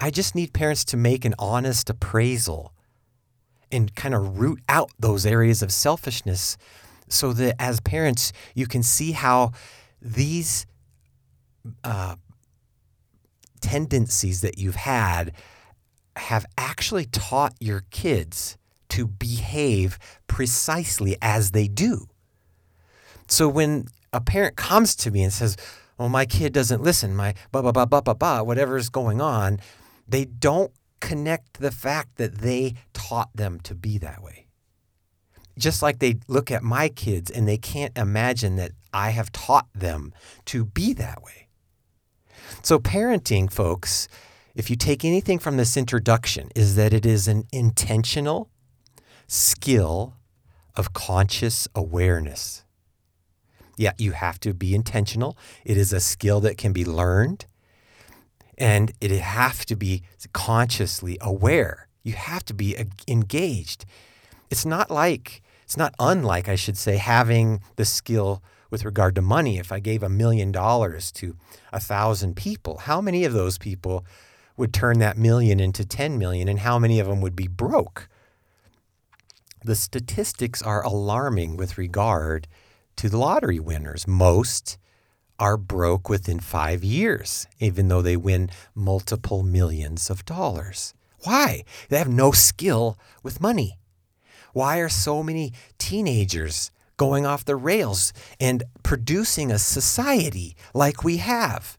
I 0.00 0.10
just 0.10 0.34
need 0.34 0.52
parents 0.52 0.84
to 0.86 0.96
make 0.96 1.24
an 1.24 1.34
honest 1.38 1.90
appraisal 1.90 2.72
and 3.70 3.94
kind 3.94 4.14
of 4.14 4.38
root 4.38 4.60
out 4.68 4.90
those 4.98 5.24
areas 5.26 5.62
of 5.62 5.70
selfishness 5.70 6.56
so 7.08 7.32
that 7.34 7.56
as 7.58 7.78
parents, 7.80 8.32
you 8.54 8.66
can 8.66 8.82
see 8.82 9.12
how 9.12 9.52
these 10.00 10.66
uh, 11.84 12.16
tendencies 13.62 14.42
that 14.42 14.58
you've 14.58 14.74
had 14.74 15.32
have 16.16 16.44
actually 16.58 17.06
taught 17.06 17.54
your 17.60 17.84
kids 17.90 18.58
to 18.90 19.06
behave 19.06 19.98
precisely 20.26 21.16
as 21.22 21.52
they 21.52 21.66
do. 21.66 22.08
So 23.26 23.48
when 23.48 23.86
a 24.12 24.20
parent 24.20 24.56
comes 24.56 24.94
to 24.96 25.10
me 25.10 25.22
and 25.22 25.32
says, 25.32 25.56
well, 25.96 26.10
my 26.10 26.26
kid 26.26 26.52
doesn't 26.52 26.82
listen, 26.82 27.16
my 27.16 27.34
blah, 27.50 27.62
blah, 27.62 27.72
blah, 27.72 27.86
blah, 27.86 28.02
blah, 28.02 28.14
blah, 28.14 28.42
whatever's 28.42 28.90
going 28.90 29.22
on, 29.22 29.60
they 30.06 30.26
don't 30.26 30.72
connect 31.00 31.60
the 31.60 31.70
fact 31.70 32.16
that 32.16 32.38
they 32.38 32.74
taught 32.92 33.30
them 33.34 33.60
to 33.60 33.74
be 33.74 33.96
that 33.98 34.22
way. 34.22 34.46
Just 35.58 35.82
like 35.82 35.98
they 35.98 36.16
look 36.28 36.50
at 36.50 36.62
my 36.62 36.88
kids 36.88 37.30
and 37.30 37.48
they 37.48 37.58
can't 37.58 37.96
imagine 37.96 38.56
that 38.56 38.72
I 38.92 39.10
have 39.10 39.32
taught 39.32 39.68
them 39.74 40.12
to 40.46 40.64
be 40.64 40.92
that 40.94 41.22
way. 41.22 41.48
So, 42.64 42.78
parenting, 42.78 43.52
folks, 43.52 44.06
if 44.54 44.70
you 44.70 44.76
take 44.76 45.04
anything 45.04 45.40
from 45.40 45.56
this 45.56 45.76
introduction, 45.76 46.50
is 46.54 46.76
that 46.76 46.92
it 46.92 47.04
is 47.04 47.26
an 47.26 47.44
intentional 47.52 48.50
skill 49.26 50.14
of 50.76 50.92
conscious 50.92 51.66
awareness. 51.74 52.64
Yeah, 53.76 53.92
you 53.98 54.12
have 54.12 54.38
to 54.40 54.54
be 54.54 54.74
intentional. 54.74 55.36
It 55.64 55.76
is 55.76 55.92
a 55.92 55.98
skill 56.00 56.40
that 56.40 56.56
can 56.56 56.72
be 56.72 56.84
learned 56.84 57.46
and 58.58 58.92
it 59.00 59.10
have 59.10 59.64
to 59.66 59.74
be 59.74 60.02
consciously 60.32 61.18
aware. 61.20 61.88
You 62.04 62.12
have 62.12 62.44
to 62.44 62.54
be 62.54 62.76
engaged. 63.08 63.84
It's 64.50 64.64
not 64.64 64.90
like, 64.90 65.42
it's 65.64 65.76
not 65.76 65.94
unlike, 65.98 66.48
I 66.48 66.54
should 66.54 66.76
say, 66.76 66.96
having 66.98 67.60
the 67.76 67.84
skill 67.84 68.42
with 68.72 68.84
regard 68.86 69.14
to 69.14 69.22
money. 69.22 69.58
If 69.58 69.70
I 69.70 69.78
gave 69.78 70.02
a 70.02 70.08
million 70.08 70.50
dollars 70.50 71.12
to 71.12 71.36
a 71.72 71.78
thousand 71.78 72.34
people, 72.34 72.78
how 72.78 73.00
many 73.02 73.24
of 73.24 73.34
those 73.34 73.58
people 73.58 74.04
would 74.56 74.72
turn 74.72 74.98
that 74.98 75.18
million 75.18 75.60
into 75.60 75.84
10 75.84 76.18
million 76.18 76.48
and 76.48 76.58
how 76.58 76.78
many 76.78 76.98
of 76.98 77.06
them 77.06 77.20
would 77.20 77.36
be 77.36 77.46
broke? 77.46 78.08
The 79.62 79.76
statistics 79.76 80.62
are 80.62 80.82
alarming 80.82 81.56
with 81.56 81.78
regard 81.78 82.48
to 82.96 83.10
the 83.10 83.18
lottery 83.18 83.60
winners. 83.60 84.08
Most 84.08 84.78
are 85.38 85.58
broke 85.58 86.08
within 86.08 86.40
five 86.40 86.82
years, 86.82 87.46
even 87.58 87.88
though 87.88 88.02
they 88.02 88.16
win 88.16 88.50
multiple 88.74 89.42
millions 89.42 90.08
of 90.08 90.24
dollars. 90.24 90.94
Why? 91.24 91.64
They 91.90 91.98
have 91.98 92.08
no 92.08 92.32
skill 92.32 92.98
with 93.22 93.40
money. 93.40 93.78
Why 94.54 94.78
are 94.78 94.88
so 94.88 95.22
many 95.22 95.52
teenagers 95.78 96.70
going 96.96 97.26
off 97.26 97.44
the 97.44 97.56
rails 97.56 98.12
and 98.40 98.64
producing 98.82 99.50
a 99.50 99.58
society 99.58 100.56
like 100.74 101.04
we 101.04 101.18
have? 101.18 101.78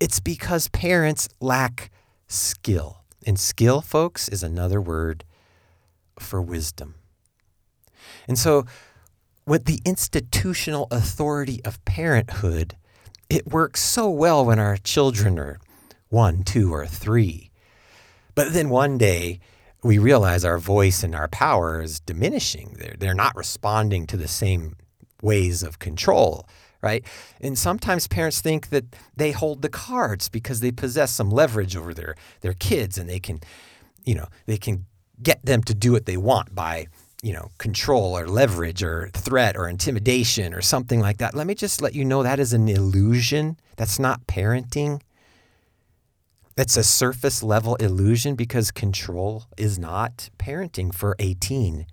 It's 0.00 0.20
because 0.20 0.68
parents 0.68 1.28
lack 1.40 1.90
skill. 2.26 3.04
And 3.26 3.38
skill, 3.38 3.80
folks, 3.82 4.28
is 4.28 4.42
another 4.42 4.80
word 4.80 5.24
for 6.18 6.40
wisdom. 6.40 6.94
And 8.26 8.38
so 8.38 8.64
with 9.46 9.64
the 9.64 9.80
institutional 9.84 10.86
authority 10.90 11.60
of 11.64 11.84
parenthood, 11.84 12.76
it 13.28 13.46
works 13.46 13.80
so 13.80 14.08
well 14.08 14.44
when 14.44 14.58
our 14.58 14.76
children 14.76 15.38
are 15.38 15.58
one, 16.08 16.42
two, 16.42 16.72
or 16.72 16.86
three. 16.86 17.50
But 18.34 18.52
then 18.52 18.68
one 18.68 18.98
day, 18.98 19.40
we 19.82 19.98
realize 19.98 20.44
our 20.44 20.58
voice 20.58 21.02
and 21.02 21.14
our 21.14 21.28
power 21.28 21.80
is 21.80 22.00
diminishing. 22.00 22.76
They're, 22.78 22.96
they're 22.98 23.14
not 23.14 23.36
responding 23.36 24.06
to 24.08 24.16
the 24.16 24.28
same 24.28 24.76
ways 25.22 25.62
of 25.62 25.78
control, 25.78 26.48
right? 26.82 27.04
And 27.40 27.58
sometimes 27.58 28.06
parents 28.06 28.40
think 28.40 28.68
that 28.70 28.84
they 29.16 29.32
hold 29.32 29.62
the 29.62 29.68
cards 29.68 30.28
because 30.28 30.60
they 30.60 30.70
possess 30.70 31.10
some 31.10 31.30
leverage 31.30 31.76
over 31.76 31.94
their, 31.94 32.14
their 32.40 32.54
kids 32.54 32.98
and 32.98 33.08
they 33.08 33.20
can, 33.20 33.40
you 34.04 34.14
know, 34.14 34.26
they 34.46 34.58
can 34.58 34.86
get 35.22 35.44
them 35.44 35.62
to 35.62 35.74
do 35.74 35.92
what 35.92 36.06
they 36.06 36.16
want 36.16 36.54
by 36.54 36.86
you 37.22 37.32
know, 37.32 37.50
control 37.58 38.16
or 38.16 38.26
leverage 38.26 38.82
or 38.82 39.10
threat 39.12 39.56
or 39.56 39.68
intimidation 39.68 40.54
or 40.54 40.62
something 40.62 41.00
like 41.00 41.18
that. 41.18 41.34
Let 41.34 41.46
me 41.46 41.54
just 41.54 41.82
let 41.82 41.94
you 41.94 42.04
know 42.04 42.22
that 42.22 42.40
is 42.40 42.52
an 42.52 42.68
illusion. 42.68 43.58
That's 43.76 43.98
not 43.98 44.26
parenting. 44.26 45.02
That's 46.60 46.76
a 46.76 46.84
surface 46.84 47.42
level 47.42 47.76
illusion 47.76 48.34
because 48.34 48.70
control 48.70 49.46
is 49.56 49.78
not 49.78 50.28
parenting 50.38 50.94
for 50.94 51.16
a 51.18 51.32
teen. 51.32 51.86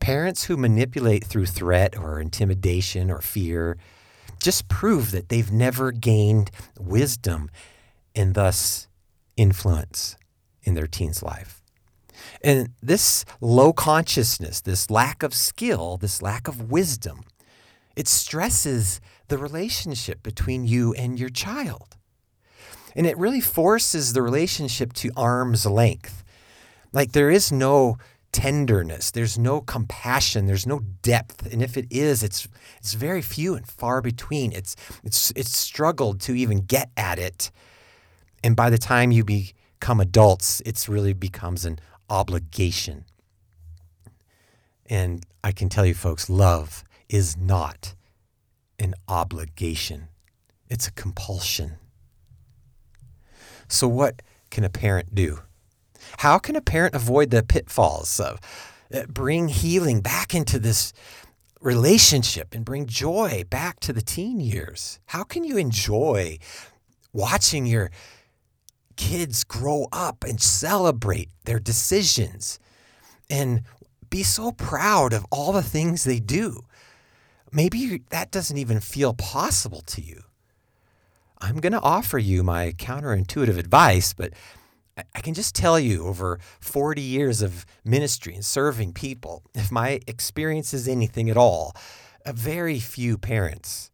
Parents 0.00 0.46
who 0.46 0.56
manipulate 0.56 1.22
through 1.22 1.46
threat 1.46 1.96
or 1.96 2.18
intimidation 2.18 3.08
or 3.08 3.20
fear 3.20 3.78
just 4.42 4.66
prove 4.66 5.12
that 5.12 5.28
they've 5.28 5.52
never 5.52 5.92
gained 5.92 6.50
wisdom 6.76 7.52
and 8.16 8.34
thus 8.34 8.88
influence 9.36 10.16
in 10.64 10.74
their 10.74 10.88
teen's 10.88 11.22
life. 11.22 11.62
And 12.42 12.70
this 12.82 13.24
low 13.40 13.72
consciousness, 13.72 14.60
this 14.60 14.90
lack 14.90 15.22
of 15.22 15.32
skill, 15.32 15.98
this 15.98 16.20
lack 16.20 16.48
of 16.48 16.72
wisdom, 16.72 17.20
it 17.94 18.08
stresses 18.08 19.00
the 19.28 19.38
relationship 19.38 20.24
between 20.24 20.64
you 20.64 20.94
and 20.94 21.16
your 21.20 21.30
child. 21.30 21.97
And 22.96 23.06
it 23.06 23.18
really 23.18 23.40
forces 23.40 24.12
the 24.12 24.22
relationship 24.22 24.92
to 24.94 25.10
arm's 25.16 25.66
length. 25.66 26.24
Like 26.92 27.12
there 27.12 27.30
is 27.30 27.52
no 27.52 27.98
tenderness, 28.32 29.10
there's 29.10 29.38
no 29.38 29.60
compassion, 29.60 30.46
there's 30.46 30.66
no 30.66 30.80
depth. 31.02 31.50
And 31.52 31.62
if 31.62 31.76
it 31.76 31.86
is, 31.90 32.22
it's 32.22 32.48
it's 32.78 32.94
very 32.94 33.22
few 33.22 33.54
and 33.54 33.66
far 33.66 34.00
between. 34.00 34.52
It's 34.52 34.76
it's 35.04 35.32
it's 35.36 35.56
struggled 35.56 36.20
to 36.22 36.34
even 36.34 36.58
get 36.60 36.90
at 36.96 37.18
it. 37.18 37.50
And 38.42 38.54
by 38.54 38.70
the 38.70 38.78
time 38.78 39.10
you 39.10 39.24
become 39.24 40.00
adults, 40.00 40.62
it's 40.64 40.88
really 40.88 41.12
becomes 41.12 41.64
an 41.64 41.78
obligation. 42.08 43.04
And 44.86 45.24
I 45.44 45.52
can 45.52 45.68
tell 45.68 45.84
you, 45.84 45.94
folks, 45.94 46.30
love 46.30 46.84
is 47.08 47.36
not 47.36 47.94
an 48.78 48.94
obligation, 49.08 50.08
it's 50.68 50.86
a 50.86 50.92
compulsion. 50.92 51.78
So, 53.68 53.88
what 53.88 54.22
can 54.50 54.64
a 54.64 54.70
parent 54.70 55.14
do? 55.14 55.40
How 56.18 56.38
can 56.38 56.56
a 56.56 56.60
parent 56.60 56.94
avoid 56.94 57.30
the 57.30 57.42
pitfalls 57.42 58.18
of 58.18 58.40
uh, 58.92 59.04
bring 59.08 59.48
healing 59.48 60.00
back 60.00 60.34
into 60.34 60.58
this 60.58 60.92
relationship 61.60 62.54
and 62.54 62.64
bring 62.64 62.86
joy 62.86 63.44
back 63.50 63.80
to 63.80 63.92
the 63.92 64.02
teen 64.02 64.40
years? 64.40 64.98
How 65.06 65.22
can 65.22 65.44
you 65.44 65.56
enjoy 65.56 66.38
watching 67.12 67.66
your 67.66 67.90
kids 68.96 69.44
grow 69.44 69.86
up 69.92 70.24
and 70.24 70.40
celebrate 70.40 71.30
their 71.44 71.58
decisions 71.60 72.58
and 73.30 73.62
be 74.10 74.22
so 74.22 74.52
proud 74.52 75.12
of 75.12 75.24
all 75.30 75.52
the 75.52 75.62
things 75.62 76.04
they 76.04 76.18
do. 76.18 76.64
Maybe 77.52 78.02
that 78.10 78.30
doesn't 78.30 78.58
even 78.58 78.80
feel 78.80 79.14
possible 79.14 79.80
to 79.82 80.02
you. 80.02 80.22
I'm 81.40 81.60
going 81.60 81.72
to 81.72 81.80
offer 81.80 82.18
you 82.18 82.42
my 82.42 82.72
counterintuitive 82.72 83.58
advice, 83.58 84.12
but 84.12 84.32
I 85.14 85.20
can 85.20 85.34
just 85.34 85.54
tell 85.54 85.78
you 85.78 86.06
over 86.06 86.40
40 86.60 87.00
years 87.00 87.42
of 87.42 87.64
ministry 87.84 88.34
and 88.34 88.44
serving 88.44 88.92
people, 88.92 89.44
if 89.54 89.70
my 89.70 90.00
experience 90.06 90.74
is 90.74 90.88
anything 90.88 91.30
at 91.30 91.36
all, 91.36 91.76
very 92.26 92.80
few 92.80 93.16
parents 93.16 93.90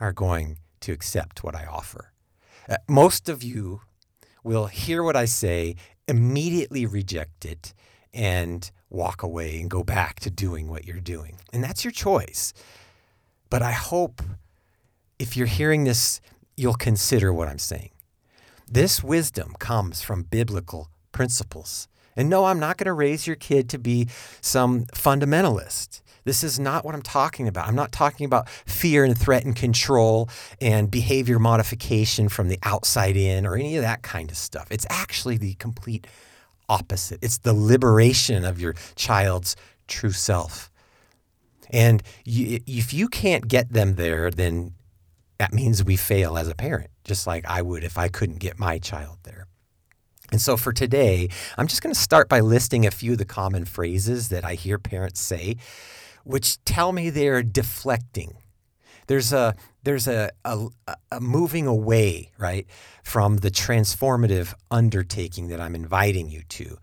are 0.00 0.12
going 0.12 0.58
to 0.80 0.92
accept 0.92 1.44
what 1.44 1.54
I 1.54 1.66
offer. 1.66 2.12
Uh, 2.68 2.76
most 2.88 3.28
of 3.28 3.42
you 3.42 3.82
will 4.42 4.66
hear 4.66 5.02
what 5.02 5.16
I 5.16 5.24
say, 5.24 5.76
immediately 6.08 6.86
reject 6.86 7.44
it, 7.44 7.74
and 8.14 8.70
walk 8.88 9.22
away 9.22 9.60
and 9.60 9.68
go 9.68 9.82
back 9.82 10.20
to 10.20 10.30
doing 10.30 10.68
what 10.68 10.84
you're 10.84 11.00
doing. 11.00 11.38
And 11.52 11.62
that's 11.62 11.84
your 11.84 11.92
choice. 11.92 12.52
But 13.50 13.62
I 13.62 13.72
hope 13.72 14.22
if 15.18 15.36
you're 15.36 15.46
hearing 15.46 15.84
this, 15.84 16.20
you'll 16.56 16.74
consider 16.74 17.32
what 17.32 17.48
I'm 17.48 17.58
saying. 17.58 17.90
This 18.70 19.02
wisdom 19.02 19.54
comes 19.58 20.02
from 20.02 20.24
biblical 20.24 20.90
principles. 21.12 21.88
And 22.16 22.28
no, 22.28 22.46
I'm 22.46 22.58
not 22.58 22.78
going 22.78 22.86
to 22.86 22.92
raise 22.92 23.26
your 23.26 23.36
kid 23.36 23.68
to 23.70 23.78
be 23.78 24.08
some 24.40 24.86
fundamentalist. 24.86 26.00
This 26.24 26.42
is 26.42 26.58
not 26.58 26.84
what 26.84 26.94
I'm 26.94 27.02
talking 27.02 27.46
about. 27.46 27.68
I'm 27.68 27.76
not 27.76 27.92
talking 27.92 28.24
about 28.24 28.48
fear 28.48 29.04
and 29.04 29.16
threat 29.16 29.44
and 29.44 29.54
control 29.54 30.28
and 30.60 30.90
behavior 30.90 31.38
modification 31.38 32.28
from 32.28 32.48
the 32.48 32.58
outside 32.64 33.16
in 33.16 33.46
or 33.46 33.54
any 33.54 33.76
of 33.76 33.82
that 33.82 34.02
kind 34.02 34.30
of 34.30 34.36
stuff. 34.36 34.66
It's 34.70 34.86
actually 34.90 35.36
the 35.36 35.54
complete 35.54 36.06
opposite. 36.68 37.20
It's 37.22 37.38
the 37.38 37.54
liberation 37.54 38.44
of 38.44 38.60
your 38.60 38.74
child's 38.96 39.54
true 39.86 40.10
self. 40.10 40.68
And 41.70 42.02
you, 42.24 42.60
if 42.66 42.92
you 42.92 43.08
can't 43.08 43.46
get 43.46 43.72
them 43.72 43.94
there, 43.94 44.30
then 44.30 44.72
that 45.38 45.52
means 45.52 45.84
we 45.84 45.96
fail 45.96 46.38
as 46.38 46.48
a 46.48 46.54
parent, 46.54 46.90
just 47.04 47.26
like 47.26 47.44
I 47.46 47.62
would 47.62 47.84
if 47.84 47.98
I 47.98 48.08
couldn't 48.08 48.38
get 48.38 48.58
my 48.58 48.78
child 48.78 49.18
there. 49.24 49.46
And 50.32 50.40
so 50.40 50.56
for 50.56 50.72
today, 50.72 51.28
I'm 51.56 51.68
just 51.68 51.82
going 51.82 51.94
to 51.94 52.00
start 52.00 52.28
by 52.28 52.40
listing 52.40 52.84
a 52.84 52.90
few 52.90 53.12
of 53.12 53.18
the 53.18 53.24
common 53.24 53.64
phrases 53.64 54.28
that 54.30 54.44
I 54.44 54.54
hear 54.54 54.78
parents 54.78 55.20
say 55.20 55.56
which 56.26 56.62
tell 56.64 56.92
me 56.92 57.08
they're 57.08 57.42
deflecting. 57.42 58.36
There's 59.06 59.32
a 59.32 59.54
there's 59.84 60.08
a, 60.08 60.30
a, 60.44 60.66
a 61.12 61.20
moving 61.20 61.68
away, 61.68 62.32
right, 62.36 62.66
from 63.04 63.36
the 63.36 63.50
transformative 63.52 64.52
undertaking 64.68 65.46
that 65.48 65.60
I'm 65.60 65.76
inviting 65.76 66.28
you 66.28 66.42
to. 66.42 66.78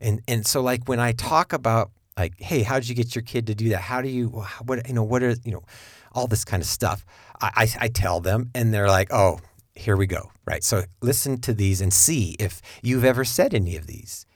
And 0.00 0.20
and 0.26 0.44
so 0.44 0.60
like 0.60 0.88
when 0.88 0.98
I 0.98 1.12
talk 1.12 1.52
about 1.52 1.92
like, 2.18 2.34
hey, 2.40 2.64
how 2.64 2.80
did 2.80 2.88
you 2.88 2.96
get 2.96 3.14
your 3.14 3.22
kid 3.22 3.46
to 3.46 3.54
do 3.54 3.68
that? 3.68 3.82
How 3.82 4.02
do 4.02 4.08
you 4.08 4.44
what 4.64 4.88
you 4.88 4.94
know, 4.94 5.04
what 5.04 5.22
are 5.22 5.36
you 5.44 5.52
know, 5.52 5.62
all 6.12 6.26
this 6.26 6.44
kind 6.44 6.62
of 6.62 6.68
stuff. 6.68 7.04
I, 7.40 7.50
I, 7.56 7.84
I 7.84 7.88
tell 7.88 8.20
them 8.20 8.50
and 8.54 8.72
they're 8.72 8.88
like, 8.88 9.12
oh, 9.12 9.40
here 9.74 9.96
we 9.96 10.06
go. 10.06 10.30
Right. 10.44 10.64
So 10.64 10.82
listen 11.00 11.40
to 11.42 11.54
these 11.54 11.80
and 11.80 11.92
see 11.92 12.36
if 12.38 12.60
you've 12.82 13.04
ever 13.04 13.24
said 13.24 13.54
any 13.54 13.76
of 13.76 13.86
these. 13.86 14.26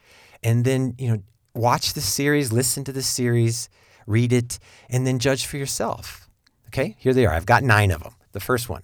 And 0.43 0.65
then, 0.65 0.95
you 0.99 1.11
know, 1.11 1.23
watch 1.55 1.95
the 1.95 2.01
series, 2.01 2.53
listen 2.53 2.85
to 2.85 2.93
the 2.93 3.03
series, 3.03 3.69
read 4.07 4.33
it, 4.33 4.59
and 4.89 5.07
then 5.07 5.19
judge 5.19 5.47
for 5.47 5.57
yourself. 5.57 6.29
Okay, 6.69 6.97
here 6.99 7.15
they 7.15 7.27
are. 7.27 7.33
I've 7.33 7.47
got 7.47 7.63
nine 7.63 7.91
of 7.91 8.03
them. 8.03 8.15
The 8.33 8.41
first 8.41 8.69
one, 8.69 8.83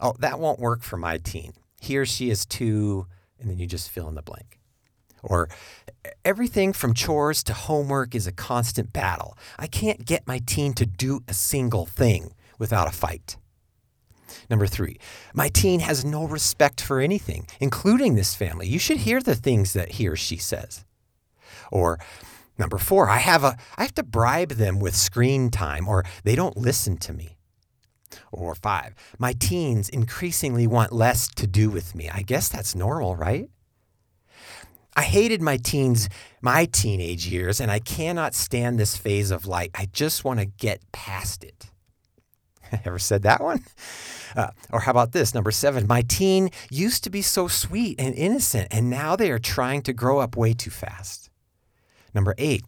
oh, 0.00 0.14
that 0.18 0.38
won't 0.38 0.60
work 0.60 0.82
for 0.82 0.96
my 0.96 1.18
teen. 1.18 1.54
He 1.80 1.96
or 1.96 2.06
she 2.06 2.30
is 2.30 2.44
too, 2.46 3.06
and 3.40 3.50
then 3.50 3.58
you 3.58 3.66
just 3.66 3.90
fill 3.90 4.08
in 4.08 4.14
the 4.14 4.22
blank. 4.22 4.58
Or 5.24 5.48
everything 6.24 6.72
from 6.72 6.94
chores 6.94 7.42
to 7.44 7.54
homework 7.54 8.14
is 8.14 8.26
a 8.26 8.32
constant 8.32 8.92
battle. 8.92 9.36
I 9.58 9.66
can't 9.66 10.04
get 10.04 10.26
my 10.26 10.38
teen 10.38 10.74
to 10.74 10.86
do 10.86 11.20
a 11.26 11.34
single 11.34 11.86
thing 11.86 12.34
without 12.58 12.88
a 12.88 12.92
fight. 12.92 13.36
Number 14.50 14.66
three, 14.66 14.98
my 15.32 15.48
teen 15.48 15.80
has 15.80 16.04
no 16.04 16.26
respect 16.26 16.80
for 16.80 17.00
anything, 17.00 17.46
including 17.60 18.14
this 18.14 18.34
family. 18.34 18.68
You 18.68 18.78
should 18.78 18.98
hear 18.98 19.20
the 19.20 19.34
things 19.34 19.72
that 19.72 19.92
he 19.92 20.08
or 20.08 20.16
she 20.16 20.36
says. 20.36 20.84
Or 21.70 21.98
Number 22.58 22.78
four, 22.78 23.08
I 23.08 23.18
have 23.18 23.42
a 23.42 23.56
I 23.76 23.82
have 23.82 23.94
to 23.96 24.02
bribe 24.02 24.50
them 24.50 24.78
with 24.78 24.94
screen 24.94 25.50
time 25.50 25.88
or 25.88 26.04
they 26.22 26.36
don't 26.36 26.56
listen 26.56 26.96
to 26.98 27.12
me. 27.12 27.36
Or 28.30 28.54
five, 28.54 28.94
my 29.18 29.32
teens 29.32 29.88
increasingly 29.88 30.66
want 30.68 30.92
less 30.92 31.26
to 31.34 31.48
do 31.48 31.68
with 31.68 31.96
me. 31.96 32.08
I 32.08 32.22
guess 32.22 32.48
that's 32.48 32.74
normal, 32.76 33.16
right? 33.16 33.48
I 34.96 35.02
hated 35.02 35.42
my 35.42 35.56
teens, 35.56 36.08
my 36.40 36.66
teenage 36.66 37.26
years, 37.26 37.60
and 37.60 37.70
I 37.70 37.80
cannot 37.80 38.34
stand 38.34 38.78
this 38.78 38.96
phase 38.96 39.30
of 39.30 39.46
life. 39.46 39.70
I 39.74 39.86
just 39.92 40.24
want 40.24 40.40
to 40.40 40.46
get 40.46 40.80
past 40.92 41.42
it. 41.42 41.66
Ever 42.84 42.98
said 42.98 43.22
that 43.22 43.42
one? 43.42 43.64
Uh, 44.36 44.50
or 44.72 44.80
how 44.80 44.92
about 44.92 45.12
this? 45.12 45.34
Number 45.34 45.50
seven, 45.50 45.86
my 45.86 46.02
teen 46.02 46.50
used 46.70 47.04
to 47.04 47.10
be 47.10 47.22
so 47.22 47.48
sweet 47.48 48.00
and 48.00 48.14
innocent, 48.14 48.68
and 48.70 48.88
now 48.88 49.16
they 49.16 49.30
are 49.30 49.38
trying 49.38 49.82
to 49.82 49.92
grow 49.92 50.20
up 50.20 50.36
way 50.36 50.52
too 50.54 50.70
fast. 50.70 51.28
Number 52.14 52.34
eight, 52.38 52.62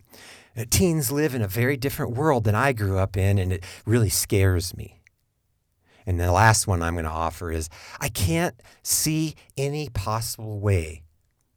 uh, 0.56 0.64
teens 0.68 1.12
live 1.12 1.34
in 1.34 1.42
a 1.42 1.48
very 1.48 1.76
different 1.76 2.16
world 2.16 2.44
than 2.44 2.54
I 2.54 2.72
grew 2.72 2.98
up 2.98 3.16
in, 3.16 3.38
and 3.38 3.52
it 3.52 3.64
really 3.84 4.10
scares 4.10 4.76
me. 4.76 5.00
And 6.04 6.20
the 6.20 6.32
last 6.32 6.66
one 6.66 6.82
I'm 6.82 6.94
going 6.94 7.04
to 7.04 7.10
offer 7.10 7.50
is 7.50 7.68
I 8.00 8.08
can't 8.08 8.54
see 8.82 9.34
any 9.56 9.88
possible 9.88 10.60
way 10.60 11.02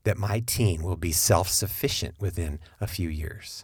that 0.10 0.18
my 0.18 0.40
teen 0.40 0.82
will 0.82 0.96
be 0.96 1.12
self 1.12 1.48
sufficient 1.50 2.16
within 2.20 2.58
a 2.82 2.88
few 2.88 3.10
years. 3.10 3.64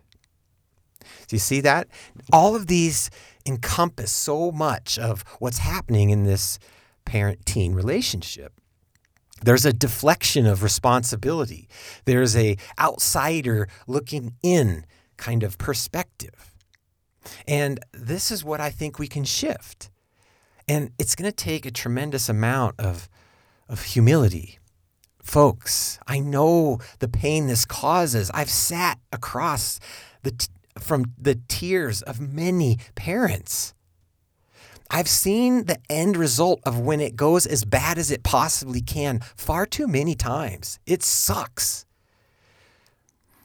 Do 1.28 1.36
you 1.36 1.40
see 1.40 1.60
that? 1.62 1.88
All 2.32 2.56
of 2.56 2.68
these 2.68 3.10
encompass 3.48 4.12
so 4.12 4.52
much 4.52 5.00
of 5.00 5.24
what's 5.40 5.58
happening 5.58 6.12
in 6.12 6.24
this 6.24 6.60
parent 7.04 7.48
teen 7.48 7.74
relationship. 7.74 8.54
There's 9.42 9.66
a 9.66 9.74
deflection 9.74 10.46
of 10.46 10.62
responsibility. 10.62 11.68
There's 12.06 12.38
a 12.38 12.58
outsider 12.80 13.68
looking 13.88 14.36
in 14.44 14.86
kind 15.18 15.42
of 15.42 15.58
perspective. 15.58 16.54
And 17.48 17.80
this 17.92 18.30
is 18.30 18.44
what 18.44 18.62
I 18.62 18.70
think 18.70 19.00
we 19.00 19.08
can 19.08 19.24
shift. 19.24 19.90
And 20.68 20.92
it's 21.00 21.16
going 21.16 21.30
to 21.30 21.36
take 21.36 21.66
a 21.66 21.72
tremendous 21.72 22.30
amount 22.30 22.80
of, 22.80 23.10
of 23.68 23.82
humility. 23.82 24.60
Folks, 25.26 26.00
I 26.06 26.20
know 26.20 26.80
the 27.00 27.08
pain 27.08 27.48
this 27.48 27.66
causes. 27.66 28.30
I've 28.34 28.50
sat 28.50 29.00
across 29.12 29.80
the, 30.22 30.48
from 30.80 31.14
the 31.18 31.40
tears 31.48 32.04
of 32.04 32.22
many 32.22 32.78
parents. 32.94 33.74
I've 34.92 35.08
seen 35.08 35.66
the 35.66 35.80
end 35.90 36.16
result 36.16 36.62
of 36.64 36.80
when 36.80 37.02
it 37.02 37.16
goes 37.16 37.48
as 37.48 37.66
bad 37.66 37.98
as 37.98 38.12
it 38.12 38.24
possibly 38.24 38.82
can 38.82 39.20
far 39.36 39.66
too 39.66 39.88
many 39.88 40.14
times. 40.14 40.80
It 40.86 41.02
sucks. 41.02 41.88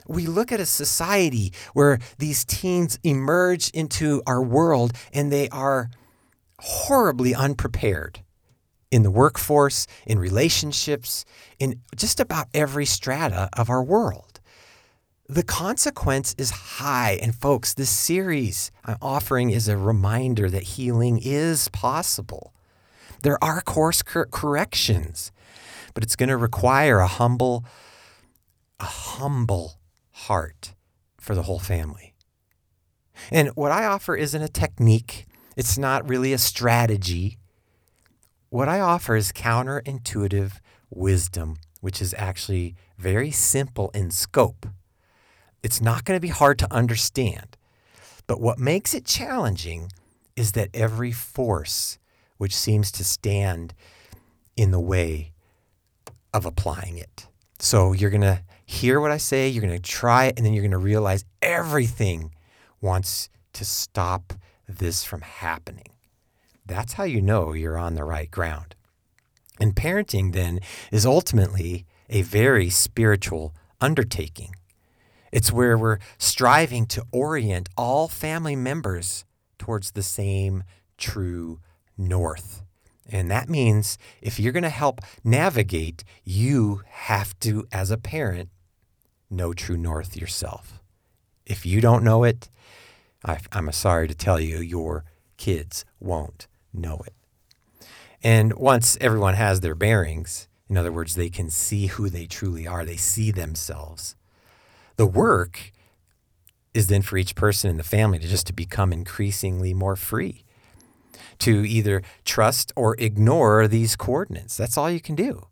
We 0.07 0.27
look 0.27 0.53
at 0.53 0.61
a 0.61 0.67
society 0.67 1.51
where 1.73 1.99
these 2.19 2.45
teens 2.45 2.99
emerge 3.03 3.71
into 3.71 4.23
our 4.27 4.43
world 4.43 4.93
and 5.15 5.33
they 5.33 5.49
are 5.49 5.91
horribly 6.59 7.35
unprepared 7.35 8.21
in 8.91 9.03
the 9.03 9.11
workforce, 9.11 9.87
in 10.07 10.19
relationships, 10.19 11.25
in 11.59 11.81
just 11.95 12.21
about 12.21 12.49
every 12.53 12.85
strata 12.85 13.49
of 13.57 13.71
our 13.71 13.83
world. 13.83 14.41
The 15.29 15.45
consequence 15.45 16.35
is 16.39 16.51
high. 16.51 17.19
And 17.23 17.35
folks, 17.35 17.73
this 17.73 17.91
series 17.91 18.73
I'm 18.85 18.97
offering 19.01 19.51
is 19.51 19.69
a 19.69 19.77
reminder 19.77 20.51
that 20.51 20.63
healing 20.63 21.21
is 21.23 21.69
possible. 21.69 22.53
There 23.23 23.43
are 23.43 23.61
course 23.61 24.03
cor- 24.03 24.27
corrections, 24.27 25.31
but 25.95 26.03
it's 26.03 26.17
going 26.17 26.31
to 26.31 26.37
require 26.37 26.99
a 26.99 27.07
humble, 27.07 27.65
a 28.81 28.87
humble 28.87 29.79
heart 30.11 30.75
for 31.19 31.37
the 31.37 31.43
whole 31.43 31.61
family. 31.61 32.15
And 33.31 33.51
what 33.51 33.71
I 33.71 33.85
offer 33.85 34.17
isn't 34.17 34.43
a 34.43 34.49
technique, 34.49 35.27
it's 35.57 35.79
not 35.79 36.09
really 36.09 36.33
a 36.33 36.39
strategy. 36.39 37.39
What 38.51 38.69
I 38.69 38.81
offer 38.81 39.15
is 39.15 39.31
counterintuitive 39.31 40.59
wisdom, 40.91 41.59
which 41.81 42.03
is 42.03 42.13
actually 42.19 42.75
very 42.99 43.31
simple 43.31 43.93
in 43.95 44.11
scope. 44.11 44.67
It's 45.63 45.81
not 45.81 46.05
going 46.05 46.17
to 46.17 46.21
be 46.21 46.33
hard 46.33 46.59
to 46.59 46.75
understand. 46.75 47.57
But 48.27 48.41
what 48.41 48.59
makes 48.59 48.93
it 48.93 49.05
challenging 49.05 49.93
is 50.35 50.53
that 50.53 50.69
every 50.75 51.13
force 51.13 52.01
which 52.39 52.57
seems 52.57 52.91
to 52.93 53.05
stand 53.05 53.73
in 54.57 54.73
the 54.73 54.81
way 54.81 55.33
of 56.35 56.45
applying 56.45 56.99
it. 56.99 57.29
So 57.61 57.93
you're 57.93 58.11
going 58.11 58.21
to 58.23 58.43
hear 58.67 59.01
what 59.01 59.13
I 59.13 59.19
say, 59.19 59.49
you're 59.49 59.63
going 59.63 59.73
to 59.73 59.79
try 59.79 60.25
it, 60.25 60.35
and 60.37 60.45
then 60.45 60.55
you're 60.55 60.63
going 60.63 60.71
to 60.73 60.79
realize 60.79 61.25
everything 61.41 62.35
wants 62.81 63.29
to 63.53 63.65
stop 63.65 64.33
this 64.69 65.05
from 65.05 65.21
happening. 65.21 65.90
That's 66.71 66.93
how 66.93 67.03
you 67.03 67.21
know 67.21 67.53
you're 67.53 67.77
on 67.77 67.97
the 67.97 68.05
right 68.05 68.31
ground. 68.31 68.77
And 69.59 69.75
parenting 69.75 70.33
then 70.33 70.61
is 70.93 71.05
ultimately 71.05 71.85
a 72.09 72.23
very 72.23 72.71
spiritual 72.71 73.53
undertaking. 73.81 74.55
It's 75.33 75.51
where 75.51 75.77
we're 75.77 75.99
striving 76.17 76.87
to 76.87 77.03
orient 77.11 77.69
all 77.77 78.07
family 78.07 78.55
members 78.55 79.25
towards 79.59 79.91
the 79.91 80.05
same 80.05 80.63
true 80.97 81.59
north. 81.99 82.63
And 83.09 83.29
that 83.33 83.49
means 83.49 83.99
if 84.23 84.39
you're 84.39 84.53
going 84.53 84.63
to 84.63 84.69
help 84.69 85.01
navigate, 85.25 86.05
you 86.23 86.83
have 86.87 87.37
to, 87.41 87.67
as 87.73 87.91
a 87.91 87.99
parent, 87.99 88.49
know 89.29 89.53
true 89.53 89.77
north 89.77 90.17
yourself. 90.17 90.81
If 91.45 91.67
you 91.67 91.81
don't 91.81 92.05
know 92.05 92.23
it, 92.23 92.49
I, 93.25 93.39
am 93.51 93.73
sorry 93.73 94.07
to 94.07 94.15
tell 94.15 94.39
you, 94.39 94.59
your 94.59 95.05
kids 95.37 95.85
won't 95.99 96.47
know 96.73 97.01
it. 97.07 97.15
And 98.23 98.55
once 98.55 98.99
everyone 99.01 99.35
has 99.35 99.61
their 99.61 99.75
bearings, 99.75 100.49
in 100.69 100.77
other 100.77 100.93
words, 100.93 101.15
they 101.15 101.31
can 101.31 101.51
see 101.51 101.87
who 101.87 102.09
they 102.09 102.27
truly 102.27 102.67
are, 102.67 102.85
they 102.85 102.97
see 102.97 103.31
themselves 103.31 104.17
the 104.97 105.07
work 105.07 105.73
is 106.75 106.89
then 106.89 107.01
for 107.01 107.17
each 107.17 107.35
person 107.35 107.71
in 107.71 107.79
the 107.79 107.83
family 107.83 108.19
to 108.19 108.29
just 108.29 108.47
to 108.47 108.53
become 108.53 108.93
increasingly 108.93 109.73
more 109.73 109.97
free 109.97 110.45
to 111.39 111.67
either 111.67 112.03
trust 112.27 112.71
or 112.77 112.95
ignore 112.99 113.67
these 113.67 113.97
coordinates. 113.97 114.59
That's 114.59 114.77
all 114.77 114.91
you 114.91 115.01
can 115.01 115.15
do 115.15 115.47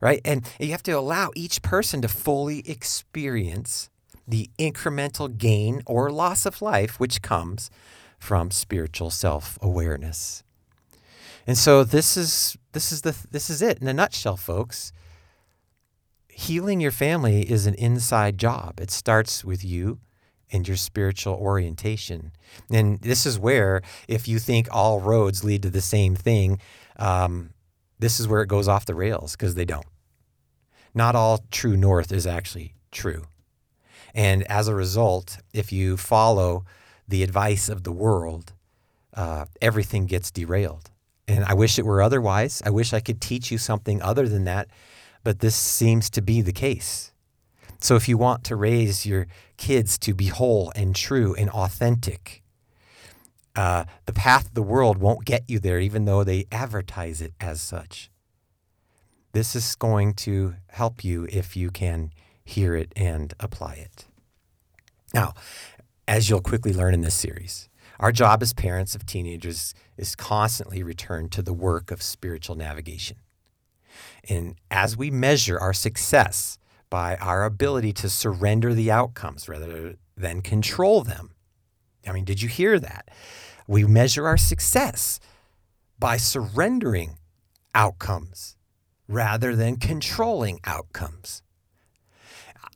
right? 0.00 0.20
And 0.24 0.50
you 0.58 0.70
have 0.70 0.82
to 0.84 0.92
allow 0.92 1.30
each 1.34 1.62
person 1.62 2.00
to 2.02 2.08
fully 2.08 2.68
experience 2.68 3.90
the 4.26 4.50
incremental 4.58 5.36
gain 5.36 5.82
or 5.86 6.10
loss 6.10 6.46
of 6.46 6.62
life 6.62 6.98
which 6.98 7.20
comes 7.20 7.70
from 8.18 8.50
spiritual 8.50 9.10
self-awareness 9.10 10.42
and 11.50 11.58
so 11.58 11.82
this 11.82 12.16
is 12.16 12.56
this 12.72 12.92
is 12.92 13.02
the 13.02 13.14
this 13.30 13.50
is 13.50 13.60
it 13.60 13.78
in 13.80 13.88
a 13.88 13.92
nutshell 13.92 14.36
folks 14.36 14.92
healing 16.40 16.80
your 16.80 16.90
family 16.90 17.42
is 17.42 17.66
an 17.66 17.74
inside 17.74 18.38
job. 18.38 18.80
It 18.80 18.90
starts 18.90 19.44
with 19.44 19.62
you 19.62 19.98
and 20.50 20.66
your 20.66 20.76
spiritual 20.76 21.34
orientation. 21.34 22.32
And 22.70 22.98
this 23.00 23.26
is 23.26 23.38
where, 23.38 23.82
if 24.08 24.26
you 24.26 24.38
think 24.38 24.66
all 24.72 25.00
roads 25.00 25.44
lead 25.44 25.62
to 25.62 25.70
the 25.70 25.82
same 25.82 26.16
thing, 26.16 26.58
um, 26.98 27.50
this 27.98 28.18
is 28.18 28.26
where 28.26 28.42
it 28.42 28.48
goes 28.48 28.68
off 28.68 28.86
the 28.86 28.94
rails 28.94 29.32
because 29.32 29.54
they 29.54 29.66
don't. 29.66 29.86
Not 30.94 31.14
all 31.14 31.44
true 31.50 31.76
north 31.76 32.10
is 32.10 32.26
actually 32.26 32.74
true. 32.90 33.24
And 34.14 34.42
as 34.44 34.66
a 34.66 34.74
result, 34.74 35.38
if 35.52 35.70
you 35.70 35.96
follow 35.96 36.64
the 37.06 37.22
advice 37.22 37.68
of 37.68 37.84
the 37.84 37.92
world, 37.92 38.54
uh, 39.14 39.44
everything 39.60 40.06
gets 40.06 40.30
derailed. 40.30 40.90
And 41.30 41.44
I 41.44 41.54
wish 41.54 41.78
it 41.78 41.86
were 41.86 42.02
otherwise. 42.02 42.62
I 42.64 42.70
wish 42.70 42.92
I 42.92 43.00
could 43.00 43.20
teach 43.20 43.50
you 43.50 43.58
something 43.58 44.02
other 44.02 44.28
than 44.28 44.44
that 44.44 44.68
but 45.22 45.40
this 45.40 45.56
seems 45.56 46.10
to 46.10 46.22
be 46.22 46.40
the 46.40 46.52
case. 46.52 47.12
So 47.80 47.96
if 47.96 48.08
you 48.08 48.18
want 48.18 48.44
to 48.44 48.56
raise 48.56 49.06
your 49.06 49.26
kids 49.56 49.98
to 49.98 50.14
be 50.14 50.26
whole 50.26 50.72
and 50.74 50.94
true 50.94 51.34
and 51.34 51.48
authentic, 51.50 52.42
uh, 53.56 53.84
the 54.06 54.12
path 54.12 54.46
of 54.46 54.54
the 54.54 54.62
world 54.62 54.98
won't 54.98 55.24
get 55.24 55.48
you 55.48 55.58
there, 55.58 55.80
even 55.80 56.04
though 56.04 56.24
they 56.24 56.46
advertise 56.52 57.20
it 57.20 57.32
as 57.40 57.60
such. 57.60 58.10
This 59.32 59.54
is 59.54 59.74
going 59.76 60.14
to 60.14 60.56
help 60.68 61.04
you 61.04 61.26
if 61.30 61.56
you 61.56 61.70
can 61.70 62.10
hear 62.44 62.74
it 62.74 62.92
and 62.96 63.32
apply 63.40 63.74
it. 63.74 64.06
Now, 65.14 65.34
as 66.06 66.28
you'll 66.28 66.40
quickly 66.40 66.72
learn 66.72 66.94
in 66.94 67.00
this 67.00 67.14
series, 67.14 67.68
our 68.00 68.10
job 68.10 68.42
as 68.42 68.54
parents 68.54 68.94
of 68.94 69.04
teenagers 69.04 69.74
is 69.98 70.16
constantly 70.16 70.82
return 70.82 71.28
to 71.28 71.42
the 71.42 71.52
work 71.52 71.90
of 71.90 72.02
spiritual 72.02 72.56
navigation. 72.56 73.18
And 74.28 74.56
as 74.70 74.96
we 74.96 75.10
measure 75.10 75.60
our 75.60 75.74
success 75.74 76.58
by 76.88 77.16
our 77.16 77.44
ability 77.44 77.92
to 77.92 78.08
surrender 78.08 78.72
the 78.72 78.90
outcomes 78.90 79.48
rather 79.50 79.96
than 80.16 80.40
control 80.40 81.02
them, 81.02 81.32
I 82.08 82.12
mean, 82.12 82.24
did 82.24 82.40
you 82.40 82.48
hear 82.48 82.80
that? 82.80 83.10
We 83.66 83.84
measure 83.84 84.26
our 84.26 84.38
success 84.38 85.20
by 85.98 86.16
surrendering 86.16 87.18
outcomes 87.74 88.56
rather 89.06 89.54
than 89.54 89.76
controlling 89.76 90.60
outcomes. 90.64 91.42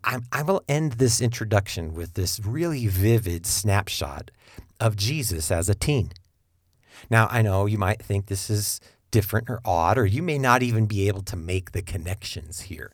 I, 0.04 0.18
I, 0.30 0.42
will 0.42 0.62
end 0.68 0.92
this 0.92 1.22
introduction 1.22 1.94
with 1.94 2.12
this 2.12 2.38
really 2.44 2.86
vivid 2.88 3.46
snapshot 3.46 4.30
of 4.80 4.96
Jesus 4.96 5.50
as 5.50 5.68
a 5.68 5.74
teen. 5.74 6.12
Now, 7.10 7.28
I 7.30 7.42
know 7.42 7.66
you 7.66 7.78
might 7.78 8.02
think 8.02 8.26
this 8.26 8.48
is 8.50 8.80
different 9.10 9.48
or 9.48 9.60
odd, 9.64 9.98
or 9.98 10.06
you 10.06 10.22
may 10.22 10.38
not 10.38 10.62
even 10.62 10.86
be 10.86 11.06
able 11.08 11.22
to 11.22 11.36
make 11.36 11.72
the 11.72 11.82
connections 11.82 12.62
here. 12.62 12.92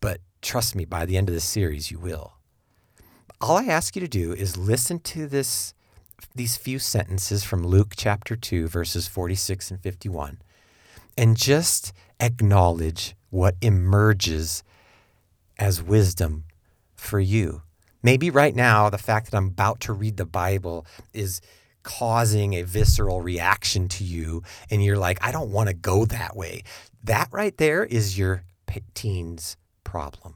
But 0.00 0.20
trust 0.42 0.74
me, 0.74 0.84
by 0.84 1.04
the 1.04 1.16
end 1.16 1.28
of 1.28 1.34
the 1.34 1.40
series, 1.40 1.90
you 1.90 1.98
will. 1.98 2.34
All 3.40 3.56
I 3.56 3.64
ask 3.64 3.96
you 3.96 4.00
to 4.00 4.08
do 4.08 4.32
is 4.32 4.56
listen 4.56 4.98
to 5.00 5.26
this 5.26 5.74
these 6.34 6.56
few 6.56 6.80
sentences 6.80 7.44
from 7.44 7.64
Luke 7.64 7.94
chapter 7.96 8.34
2 8.34 8.66
verses 8.66 9.06
46 9.06 9.70
and 9.70 9.80
51 9.80 10.38
and 11.16 11.36
just 11.36 11.92
acknowledge 12.20 13.14
what 13.30 13.56
emerges 13.60 14.64
as 15.58 15.82
wisdom 15.82 16.44
for 16.96 17.20
you. 17.20 17.62
Maybe 18.02 18.30
right 18.30 18.54
now 18.54 18.90
the 18.90 18.98
fact 18.98 19.30
that 19.30 19.36
I'm 19.36 19.48
about 19.48 19.80
to 19.80 19.92
read 19.92 20.16
the 20.16 20.26
Bible 20.26 20.86
is 21.12 21.40
causing 21.82 22.54
a 22.54 22.62
visceral 22.62 23.20
reaction 23.20 23.88
to 23.88 24.04
you 24.04 24.42
and 24.70 24.84
you're 24.84 24.98
like, 24.98 25.18
I 25.22 25.32
don't 25.32 25.50
want 25.50 25.68
to 25.68 25.74
go 25.74 26.04
that 26.04 26.36
way. 26.36 26.62
That 27.02 27.28
right 27.32 27.56
there 27.56 27.84
is 27.84 28.18
your 28.18 28.44
teen's 28.94 29.56
problem. 29.84 30.34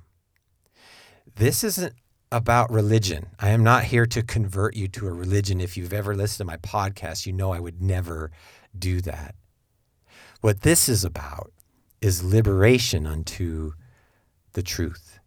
This 1.35 1.63
isn't 1.63 1.95
about 2.31 2.71
religion. 2.71 3.27
I 3.39 3.51
am 3.51 3.63
not 3.63 3.85
here 3.85 4.07
to 4.07 4.23
convert 4.23 4.75
you 4.75 4.89
to 4.89 5.07
a 5.07 5.13
religion. 5.13 5.61
If 5.61 5.77
you've 5.77 5.93
ever 5.93 6.15
listened 6.15 6.49
to 6.49 6.53
my 6.53 6.57
podcast, 6.57 7.27
you 7.27 7.33
know 7.33 7.53
I 7.53 7.61
would 7.61 7.83
never 7.83 8.31
do 8.77 9.03
that. 9.03 9.35
What 10.41 10.63
this 10.63 10.89
is 10.89 11.05
about 11.05 11.53
is 12.01 12.25
liberation 12.25 13.07
unto 13.07 13.73
the 14.55 14.63
truth. 14.63 15.21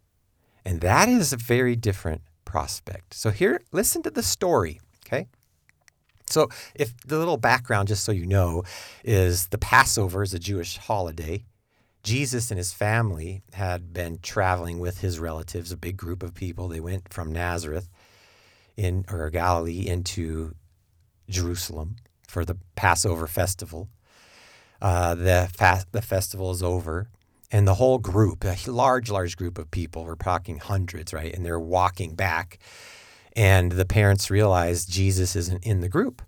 And 0.66 0.82
that 0.82 1.08
is 1.08 1.32
a 1.32 1.38
very 1.38 1.76
different 1.76 2.22
prospect. 2.44 3.14
So, 3.14 3.30
here, 3.30 3.62
listen 3.72 4.02
to 4.04 4.10
the 4.10 4.24
story, 4.24 4.82
okay? 5.06 5.28
So, 6.28 6.50
if 6.74 6.96
the 7.06 7.20
little 7.20 7.38
background, 7.38 7.88
just 7.88 8.04
so 8.04 8.12
you 8.12 8.26
know, 8.26 8.64
is 9.04 9.48
the 9.48 9.58
Passover 9.58 10.24
is 10.24 10.34
a 10.34 10.40
Jewish 10.40 10.78
holiday. 10.78 11.46
Jesus 12.04 12.52
and 12.52 12.58
his 12.58 12.74
family 12.74 13.42
had 13.54 13.94
been 13.94 14.20
traveling 14.22 14.80
with 14.80 15.02
his 15.02 15.20
relatives, 15.20 15.72
a 15.72 15.78
big 15.78 15.98
group 15.98 16.24
of 16.24 16.34
people. 16.34 16.68
They 16.68 16.80
went 16.80 17.12
from 17.12 17.32
Nazareth 17.32 17.90
in 18.78 19.06
or 19.10 19.30
Galilee 19.30 19.88
into 19.88 20.54
Jerusalem 21.30 21.96
for 22.28 22.46
the 22.46 22.58
Passover 22.76 23.28
festival. 23.28 23.90
Uh, 24.82 25.16
the 25.16 25.50
fast, 25.56 25.92
the 25.94 26.02
festival 26.02 26.52
is 26.52 26.62
over, 26.62 27.10
and 27.56 27.66
the 27.66 27.76
whole 27.76 28.00
group, 28.00 28.44
a 28.44 28.58
large, 28.70 29.10
large 29.10 29.38
group 29.38 29.58
of 29.58 29.72
people, 29.72 30.04
we're 30.04 30.16
talking 30.16 30.58
hundreds, 30.58 31.14
right? 31.14 31.34
And 31.34 31.46
they're 31.46 31.58
walking 31.58 32.14
back, 32.14 32.60
and 33.34 33.72
the 33.72 33.86
parents 33.86 34.30
realize 34.30 34.86
Jesus 34.86 35.38
isn't 35.38 35.66
in 35.66 35.80
the 35.80 35.88
group, 35.88 36.22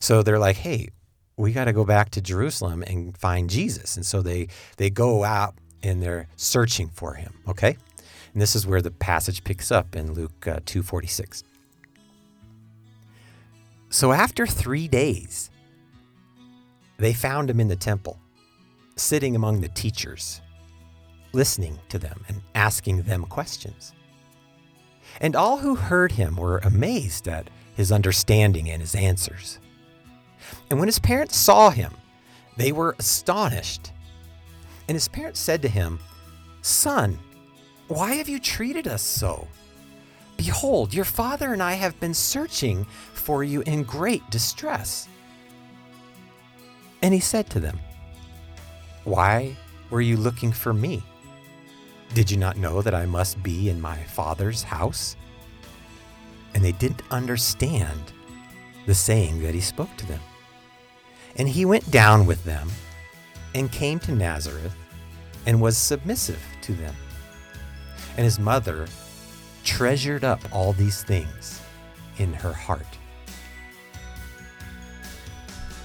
so 0.00 0.22
they're 0.22 0.38
like, 0.38 0.56
"Hey, 0.56 0.88
we 1.36 1.52
got 1.52 1.66
to 1.66 1.74
go 1.74 1.84
back 1.84 2.08
to 2.12 2.22
Jerusalem 2.22 2.82
and 2.86 3.18
find 3.18 3.50
Jesus." 3.50 3.96
And 3.96 4.06
so 4.06 4.22
they 4.22 4.48
they 4.78 4.88
go 4.88 5.24
out 5.24 5.56
and 5.82 6.02
they're 6.02 6.26
searching 6.36 6.88
for 6.88 7.12
him. 7.12 7.34
Okay, 7.46 7.76
and 8.32 8.40
this 8.40 8.56
is 8.56 8.66
where 8.66 8.80
the 8.80 8.90
passage 8.90 9.44
picks 9.44 9.70
up 9.70 9.94
in 9.94 10.14
Luke 10.14 10.48
uh, 10.48 10.60
two 10.64 10.82
forty 10.82 11.06
six. 11.06 11.44
So 13.90 14.10
after 14.10 14.46
three 14.46 14.88
days, 14.88 15.50
they 16.96 17.12
found 17.12 17.50
him 17.50 17.60
in 17.60 17.68
the 17.68 17.76
temple, 17.76 18.18
sitting 18.96 19.36
among 19.36 19.60
the 19.60 19.68
teachers, 19.68 20.40
listening 21.36 21.78
to 21.90 21.98
them 21.98 22.24
and 22.28 22.40
asking 22.54 23.02
them 23.02 23.24
questions. 23.24 23.92
And 25.20 25.36
all 25.36 25.58
who 25.58 25.76
heard 25.76 26.12
him 26.12 26.36
were 26.36 26.58
amazed 26.58 27.28
at 27.28 27.48
his 27.74 27.92
understanding 27.92 28.68
and 28.68 28.80
his 28.80 28.94
answers. 28.94 29.60
And 30.70 30.78
when 30.78 30.88
his 30.88 30.98
parents 30.98 31.36
saw 31.36 31.70
him, 31.70 31.92
they 32.56 32.72
were 32.72 32.96
astonished. 32.98 33.92
And 34.88 34.96
his 34.96 35.08
parents 35.08 35.38
said 35.38 35.62
to 35.62 35.68
him, 35.68 36.00
Son, 36.62 37.18
why 37.88 38.14
have 38.14 38.28
you 38.28 38.40
treated 38.40 38.88
us 38.88 39.02
so? 39.02 39.46
Behold, 40.36 40.92
your 40.92 41.04
father 41.04 41.52
and 41.52 41.62
I 41.62 41.74
have 41.74 41.98
been 42.00 42.14
searching 42.14 42.84
for 43.12 43.44
you 43.44 43.62
in 43.62 43.84
great 43.84 44.28
distress. 44.30 45.08
And 47.02 47.14
he 47.14 47.20
said 47.20 47.48
to 47.50 47.60
them, 47.60 47.78
Why 49.04 49.56
were 49.90 50.00
you 50.00 50.16
looking 50.16 50.52
for 50.52 50.72
me? 50.72 51.02
Did 52.14 52.30
you 52.30 52.36
not 52.36 52.56
know 52.56 52.82
that 52.82 52.94
I 52.94 53.06
must 53.06 53.42
be 53.42 53.68
in 53.68 53.80
my 53.80 53.96
father's 54.04 54.62
house? 54.62 55.16
And 56.54 56.64
they 56.64 56.72
didn't 56.72 57.02
understand 57.10 58.12
the 58.86 58.94
saying 58.94 59.42
that 59.42 59.54
he 59.54 59.60
spoke 59.60 59.94
to 59.98 60.06
them. 60.06 60.20
And 61.36 61.48
he 61.48 61.64
went 61.64 61.90
down 61.90 62.24
with 62.24 62.42
them 62.44 62.70
and 63.54 63.70
came 63.70 63.98
to 64.00 64.12
Nazareth 64.12 64.74
and 65.44 65.60
was 65.60 65.76
submissive 65.76 66.42
to 66.62 66.72
them. 66.72 66.94
And 68.16 68.24
his 68.24 68.38
mother 68.38 68.86
treasured 69.64 70.24
up 70.24 70.40
all 70.52 70.72
these 70.72 71.02
things 71.02 71.60
in 72.18 72.32
her 72.32 72.52
heart. 72.52 72.86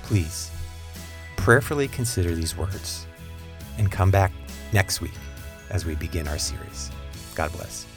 Please 0.04 0.52
prayerfully 1.36 1.88
consider 1.88 2.36
these 2.36 2.56
words 2.56 3.08
and 3.78 3.92
come 3.92 4.12
back 4.12 4.32
next 4.72 5.02
week 5.02 5.12
as 5.72 5.86
we 5.86 5.96
begin 5.96 6.28
our 6.28 6.38
series. 6.38 6.92
God 7.34 7.52
bless. 7.54 7.91